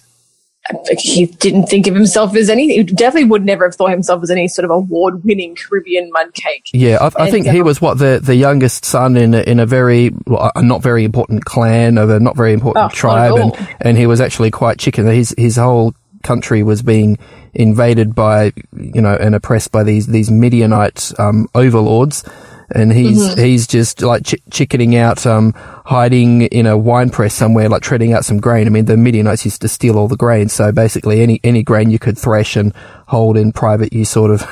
he 0.98 1.26
didn't 1.26 1.66
think 1.66 1.86
of 1.86 1.94
himself 1.94 2.36
as 2.36 2.48
any, 2.48 2.76
he 2.76 2.82
definitely 2.84 3.28
would 3.28 3.44
never 3.44 3.64
have 3.64 3.74
thought 3.74 3.90
himself 3.90 4.22
as 4.22 4.30
any 4.30 4.46
sort 4.46 4.64
of 4.64 4.70
award 4.70 5.24
winning 5.24 5.56
Caribbean 5.56 6.10
mud 6.12 6.32
cake. 6.34 6.68
Yeah, 6.72 6.98
I, 7.00 7.24
I 7.24 7.30
think 7.30 7.46
he 7.46 7.62
was 7.62 7.80
what, 7.80 7.98
the, 7.98 8.20
the 8.22 8.36
youngest 8.36 8.84
son 8.84 9.16
in 9.16 9.34
a, 9.34 9.40
in 9.40 9.58
a 9.58 9.66
very, 9.66 10.10
well, 10.26 10.52
a 10.54 10.62
not 10.62 10.82
very 10.82 11.04
important 11.04 11.44
clan 11.44 11.98
of 11.98 12.10
a 12.10 12.20
not 12.20 12.36
very 12.36 12.52
important 12.52 12.84
oh, 12.84 12.94
tribe. 12.94 13.36
And, 13.36 13.68
and 13.80 13.98
he 13.98 14.06
was 14.06 14.20
actually 14.20 14.50
quite 14.50 14.78
chicken. 14.78 15.06
His, 15.06 15.34
his 15.36 15.56
whole 15.56 15.94
country 16.22 16.62
was 16.62 16.82
being 16.82 17.18
invaded 17.54 18.14
by, 18.14 18.52
you 18.76 19.00
know, 19.00 19.16
and 19.16 19.34
oppressed 19.34 19.72
by 19.72 19.82
these, 19.82 20.06
these 20.06 20.30
Midianite, 20.30 21.18
um, 21.18 21.48
overlords 21.54 22.22
and 22.72 22.92
he's 22.92 23.18
mm-hmm. 23.18 23.40
he's 23.40 23.66
just 23.66 24.02
like 24.02 24.24
ch- 24.24 24.36
chickening 24.50 24.96
out, 24.96 25.26
um, 25.26 25.52
hiding 25.84 26.42
in 26.42 26.66
a 26.66 26.76
wine 26.76 27.10
press 27.10 27.34
somewhere, 27.34 27.68
like 27.68 27.82
treading 27.82 28.12
out 28.12 28.24
some 28.24 28.38
grain. 28.38 28.66
I 28.66 28.70
mean, 28.70 28.84
the 28.84 28.96
Midianites 28.96 29.44
used 29.44 29.60
to 29.62 29.68
steal 29.68 29.98
all 29.98 30.08
the 30.08 30.16
grain, 30.16 30.48
so 30.48 30.72
basically 30.72 31.20
any 31.20 31.40
any 31.42 31.62
grain 31.62 31.90
you 31.90 31.98
could 31.98 32.18
thresh 32.18 32.56
and 32.56 32.74
hold 33.06 33.36
in 33.36 33.52
private, 33.52 33.92
you 33.92 34.04
sort 34.04 34.30
of 34.30 34.42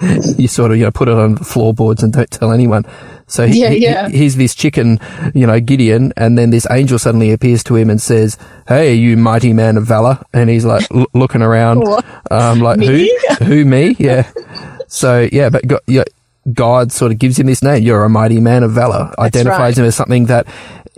you 0.38 0.48
sort 0.48 0.70
of 0.70 0.78
you 0.78 0.84
know 0.84 0.90
put 0.90 1.08
it 1.08 1.14
on 1.14 1.34
the 1.34 1.44
floorboards 1.44 2.02
and 2.02 2.12
don't 2.12 2.30
tell 2.30 2.52
anyone. 2.52 2.84
So 3.28 3.46
he, 3.46 3.60
yeah, 3.60 3.70
yeah. 3.70 4.08
He, 4.08 4.18
he's 4.18 4.36
this 4.36 4.54
chicken, 4.54 5.00
you 5.34 5.46
know, 5.46 5.58
Gideon, 5.58 6.12
and 6.16 6.38
then 6.38 6.50
this 6.50 6.66
angel 6.70 6.98
suddenly 6.98 7.32
appears 7.32 7.64
to 7.64 7.74
him 7.74 7.90
and 7.90 8.00
says, 8.00 8.38
"Hey, 8.68 8.94
you 8.94 9.16
mighty 9.16 9.52
man 9.52 9.76
of 9.76 9.84
valor," 9.84 10.18
and 10.32 10.48
he's 10.48 10.64
like 10.64 10.90
l- 10.92 11.06
looking 11.12 11.42
around, 11.42 11.82
um, 12.30 12.60
like 12.60 12.78
me? 12.78 13.10
who, 13.38 13.44
who 13.44 13.64
me? 13.64 13.96
Yeah. 13.98 14.30
So 14.88 15.28
yeah, 15.32 15.50
but 15.50 15.66
got, 15.66 15.82
yeah, 15.88 16.04
God 16.52 16.92
sort 16.92 17.12
of 17.12 17.18
gives 17.18 17.38
him 17.38 17.46
this 17.46 17.62
name. 17.62 17.82
You're 17.82 18.04
a 18.04 18.08
mighty 18.08 18.40
man 18.40 18.62
of 18.62 18.72
valor. 18.72 19.06
That's 19.16 19.36
identifies 19.36 19.76
right. 19.76 19.78
him 19.78 19.84
as 19.84 19.96
something 19.96 20.26
that 20.26 20.46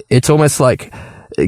it's 0.09 0.31
almost 0.31 0.61
like 0.61 0.93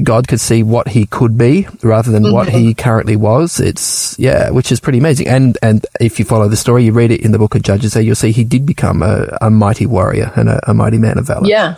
God 0.03 0.27
could 0.27 0.39
see 0.39 0.63
what 0.63 0.87
he 0.87 1.05
could 1.05 1.37
be 1.37 1.67
rather 1.83 2.11
than 2.11 2.23
mm-hmm. 2.23 2.33
what 2.33 2.49
he 2.49 2.73
currently 2.73 3.15
was. 3.15 3.59
It's 3.59 4.17
yeah, 4.17 4.49
which 4.49 4.71
is 4.71 4.79
pretty 4.79 4.99
amazing. 4.99 5.27
And 5.27 5.57
and 5.61 5.85
if 5.99 6.19
you 6.19 6.25
follow 6.25 6.47
the 6.47 6.57
story, 6.57 6.85
you 6.85 6.93
read 6.93 7.11
it 7.11 7.21
in 7.21 7.31
the 7.31 7.39
book 7.39 7.55
of 7.55 7.61
Judges, 7.61 7.93
there 7.93 8.03
you'll 8.03 8.15
see 8.15 8.31
he 8.31 8.43
did 8.43 8.65
become 8.65 9.03
a, 9.03 9.37
a 9.41 9.49
mighty 9.49 9.85
warrior 9.85 10.31
and 10.35 10.49
a, 10.49 10.69
a 10.69 10.73
mighty 10.73 10.97
man 10.97 11.17
of 11.17 11.27
valor. 11.27 11.47
Yeah, 11.47 11.75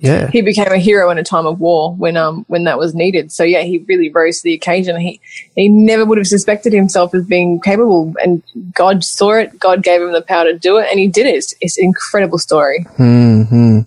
yeah. 0.00 0.28
He 0.30 0.42
became 0.42 0.72
a 0.72 0.78
hero 0.78 1.10
in 1.10 1.18
a 1.18 1.24
time 1.24 1.46
of 1.46 1.60
war 1.60 1.94
when 1.94 2.16
um 2.16 2.44
when 2.48 2.64
that 2.64 2.78
was 2.78 2.94
needed. 2.94 3.30
So 3.30 3.44
yeah, 3.44 3.62
he 3.62 3.78
really 3.78 4.10
rose 4.10 4.38
to 4.38 4.44
the 4.44 4.54
occasion. 4.54 5.00
He 5.00 5.20
he 5.54 5.68
never 5.68 6.04
would 6.04 6.18
have 6.18 6.26
suspected 6.26 6.72
himself 6.72 7.14
as 7.14 7.24
being 7.24 7.60
capable 7.60 8.14
and 8.22 8.42
God 8.74 9.04
saw 9.04 9.34
it, 9.34 9.58
God 9.58 9.82
gave 9.82 10.02
him 10.02 10.12
the 10.12 10.22
power 10.22 10.44
to 10.44 10.58
do 10.58 10.78
it 10.78 10.88
and 10.90 10.98
he 10.98 11.08
did 11.08 11.26
it. 11.26 11.36
It's, 11.36 11.54
it's 11.60 11.78
an 11.78 11.84
incredible 11.84 12.38
story. 12.38 12.84
Hmm. 12.96 13.80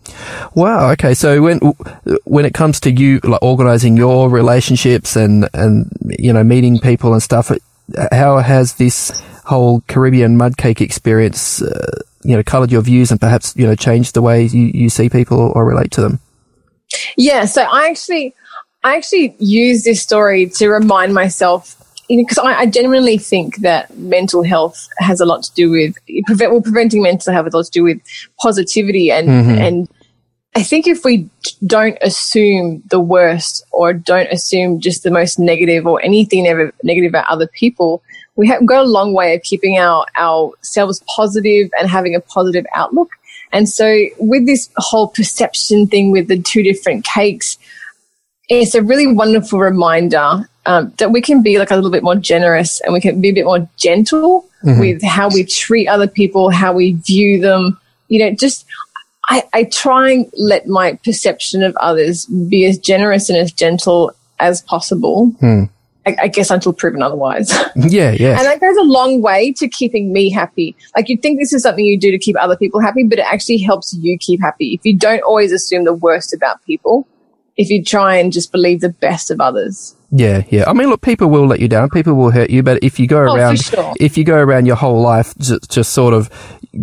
Wow, 0.56 0.91
okay. 0.91 1.13
So 1.13 1.41
when 1.41 1.60
when 2.24 2.46
it 2.46 2.54
comes 2.54 2.80
to 2.82 2.91
you 2.91 3.20
like 3.24 3.41
organizing 3.41 3.98
your 3.98 4.30
relationships 4.30 5.15
and 5.15 5.50
and 5.54 5.91
you 6.17 6.32
know 6.32 6.43
meeting 6.43 6.80
people 6.80 7.13
and 7.13 7.22
stuff, 7.22 7.52
how 8.12 8.38
has 8.38 8.76
this 8.76 9.12
whole 9.46 9.82
Caribbean 9.88 10.38
mud 10.38 10.58
cake 10.58 10.82
experience 10.82 11.62
uh, 11.62 12.02
you 12.28 12.36
know, 12.36 12.44
coloured 12.44 12.72
your 12.72 12.82
views 12.82 13.10
and 13.10 13.22
perhaps, 13.22 13.56
you 13.56 13.66
know, 13.66 13.74
changed 13.74 14.13
the 14.13 14.22
way 14.22 14.44
you, 14.44 14.70
you 14.74 14.90
see 14.90 15.08
people 15.08 15.40
or, 15.40 15.52
or 15.54 15.66
relate 15.66 15.92
to 15.92 16.02
them? 16.02 16.20
Yeah. 17.16 17.46
So 17.46 17.62
I 17.62 17.88
actually, 17.88 18.36
I 18.84 18.98
actually 18.98 19.34
use 19.40 19.86
this 19.86 20.02
story 20.04 20.48
to 20.58 20.68
remind 20.68 21.13
myself 21.13 21.76
because 22.10 22.38
I, 22.38 22.54
I, 22.60 22.66
genuinely 22.66 23.18
think 23.18 23.58
that 23.58 23.98
mental 23.98 24.44
health 24.44 24.88
has 24.98 25.20
a 25.20 25.26
lot 25.26 25.44
to 25.44 25.54
do 25.54 25.70
with 25.70 25.96
prevent, 26.26 26.52
well, 26.52 26.62
preventing 26.62 27.02
mental 27.02 27.34
health 27.34 27.46
has 27.46 27.54
a 27.54 27.58
lot 27.58 27.66
to 27.66 27.72
do 27.72 27.84
with 27.84 28.02
positivity 28.40 29.12
and 29.12 29.28
mm-hmm. 29.28 29.50
and 29.52 29.90
I 30.56 30.63
think 30.63 30.88
if 30.88 31.06
we 31.06 31.30
don't 31.66 31.98
assume 32.02 32.82
the 32.90 33.00
worst 33.00 33.63
or 33.72 33.94
don't 33.94 34.32
assume 34.32 34.80
just 34.80 35.04
the 35.04 35.12
most 35.12 35.38
negative 35.38 35.86
or 35.86 36.02
anything 36.02 36.48
ever 36.48 36.74
negative 36.82 37.12
about 37.12 37.28
other 37.28 37.48
people, 37.48 38.02
we 38.38 38.47
have 38.47 38.65
got 38.65 38.86
a 38.86 38.89
long 38.89 39.13
way 39.13 39.36
of 39.36 39.43
keeping 39.43 39.78
our 39.78 40.06
ourselves 40.17 41.04
positive 41.13 41.69
and 41.78 41.89
having 41.89 42.15
a 42.15 42.21
positive 42.21 42.65
outlook. 42.73 43.10
And 43.52 43.67
so 43.67 44.06
with 44.19 44.45
this 44.45 44.69
whole 44.78 45.08
perception 45.08 45.88
thing 45.88 46.12
with 46.12 46.28
the 46.28 46.39
two 46.39 46.63
different 46.63 47.04
cakes, 47.04 47.58
it's 48.47 48.76
a 48.76 48.82
really 48.82 49.08
wonderful 49.08 49.60
reminder 49.60 50.47
um, 50.65 50.93
that 50.97 51.12
we 51.12 51.21
can 51.21 51.41
be 51.41 51.60
like 51.60 51.71
a 51.71 51.76
little 51.76 51.91
bit 51.91 52.04
more 52.04 52.15
generous 52.15 52.80
and 52.82 52.93
we 52.93 53.02
can 53.02 53.19
be 53.19 53.30
a 53.30 53.34
bit 53.34 53.45
more 53.45 53.67
gentle 53.78 54.45
mm-hmm. 54.63 54.80
with 54.80 55.04
how 55.04 55.30
we 55.30 55.43
treat 55.43 55.88
other 55.88 56.08
people, 56.08 56.50
how 56.50 56.73
we 56.73 56.93
view 56.93 57.41
them. 57.41 57.80
You 58.10 58.19
know, 58.19 58.36
just 58.36 58.65
I, 59.30 59.43
I 59.54 59.63
try 59.65 60.12
and 60.12 60.32
let 60.38 60.67
my 60.67 60.93
perception 61.04 61.63
of 61.63 61.76
others 61.78 62.26
be 62.26 62.65
as 62.65 62.78
generous 62.78 63.30
and 63.30 63.38
as 63.38 63.52
gentle 63.52 64.13
as 64.39 64.62
possible. 64.62 65.32
Mm. 65.41 65.69
I, 66.22 66.28
guess 66.28 66.50
until 66.50 66.74
proven 66.74 67.02
otherwise. 67.02 67.52
Yeah, 67.76 68.12
yeah. 68.12 68.38
and 68.38 68.46
that 68.46 68.60
goes 68.60 68.76
a 68.78 68.84
long 68.84 69.22
way 69.22 69.54
to 69.54 69.67
keeping 69.67 70.12
me 70.12 70.30
happy. 70.30 70.76
Like 70.96 71.10
you'd 71.10 71.22
think 71.22 71.39
this 71.39 71.54
is 71.54 71.63
something 71.63 71.86
you 71.86 71.98
do 72.00 72.12
to 72.12 72.17
keep 72.17 72.36
other 72.39 72.58
people 72.58 72.82
happy, 72.82 73.04
but 73.04 73.20
it 73.20 73.26
actually 73.26 73.60
helps 73.60 73.93
you 73.93 74.17
keep 74.17 74.41
happy. 74.41 74.74
If 74.74 74.82
you 74.84 74.98
don't 74.98 75.22
always 75.22 75.52
assume 75.52 75.86
the 75.86 75.93
worst 75.93 76.34
about 76.34 76.63
people, 76.65 77.08
if 77.56 77.70
you 77.70 77.84
try 77.84 78.17
and 78.17 78.32
just 78.32 78.52
believe 78.52 78.82
the 78.82 78.89
best 78.89 79.32
of 79.32 79.39
others. 79.39 79.96
Yeah, 80.12 80.43
yeah. 80.50 80.63
I 80.67 80.74
mean, 80.74 80.89
look, 80.89 81.02
people 81.02 81.28
will 81.28 81.46
let 81.46 81.60
you 81.60 81.67
down. 81.67 81.89
People 81.89 82.13
will 82.13 82.32
hurt 82.32 82.50
you. 82.50 82.63
But 82.63 82.82
if 82.82 83.00
you 83.00 83.08
go 83.08 83.20
oh, 83.20 83.36
around, 83.36 83.60
sure. 83.60 83.93
if 84.00 84.17
you 84.17 84.24
go 84.24 84.38
around 84.38 84.65
your 84.65 84.78
whole 84.78 85.02
life 85.02 85.34
just, 85.38 85.70
just 85.70 85.93
sort 85.93 86.13
of 86.13 86.30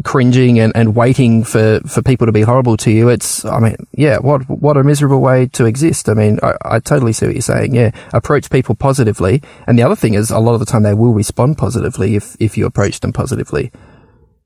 cringing 0.03 0.59
and, 0.59 0.73
and 0.75 0.97
waiting 0.97 1.45
for, 1.45 1.81
for 1.81 2.03
people 2.03 2.27
to 2.27 2.33
be 2.33 2.43
horrible 2.43 2.77
to 2.79 2.91
you, 2.91 3.09
it's, 3.09 3.45
I 3.45 3.59
mean, 3.61 3.77
yeah, 3.93 4.19
what, 4.19 4.49
what 4.49 4.77
a 4.77 4.85
miserable 4.85 5.21
way 5.21 5.47
to 5.49 5.67
exist. 5.67 6.09
I 6.09 6.15
mean, 6.15 6.39
I, 6.43 6.55
I 6.65 6.79
totally 6.81 7.13
see 7.13 7.27
what 7.27 7.35
you're 7.35 7.43
saying. 7.43 7.75
Yeah. 7.75 7.91
Approach 8.13 8.51
people 8.51 8.75
positively. 8.75 9.43
And 9.67 9.79
the 9.79 9.83
other 9.83 9.97
thing 9.97 10.15
is 10.15 10.31
a 10.31 10.39
lot 10.39 10.55
of 10.55 10.61
the 10.61 10.67
time 10.67 10.83
they 10.83 10.95
will 10.95 11.15
respond 11.15 11.59
positively 11.59 12.17
if, 12.17 12.37
if 12.41 12.57
you 12.57 12.67
approach 12.67 13.01
them 13.01 13.13
positively. 13.13 13.71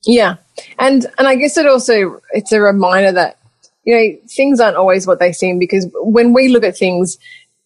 Yeah. 0.05 0.37
And, 0.79 1.07
and 1.19 1.27
I 1.27 1.37
guess 1.37 1.57
it 1.57 1.67
also, 1.67 2.21
it's 2.33 2.53
a 2.53 2.61
reminder 2.61 3.13
that, 3.13 3.39
you 3.85 3.97
know, 3.97 4.19
things 4.29 4.61
aren't 4.61 4.77
always 4.77 5.07
what 5.07 5.19
they 5.19 5.33
seem 5.33 5.59
because 5.59 5.89
when 5.95 6.33
we 6.33 6.49
look 6.49 6.65
at 6.65 6.77
things, 6.77 7.17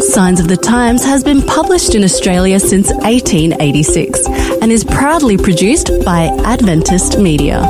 Signs 0.00 0.38
of 0.38 0.46
the 0.46 0.56
Times 0.56 1.04
has 1.04 1.24
been 1.24 1.42
published 1.42 1.94
in 1.94 2.04
Australia 2.04 2.60
since 2.60 2.88
1886 2.88 4.26
and 4.62 4.70
is 4.70 4.84
proudly 4.84 5.36
produced 5.36 5.90
by 6.04 6.26
Adventist 6.44 7.18
Media. 7.18 7.60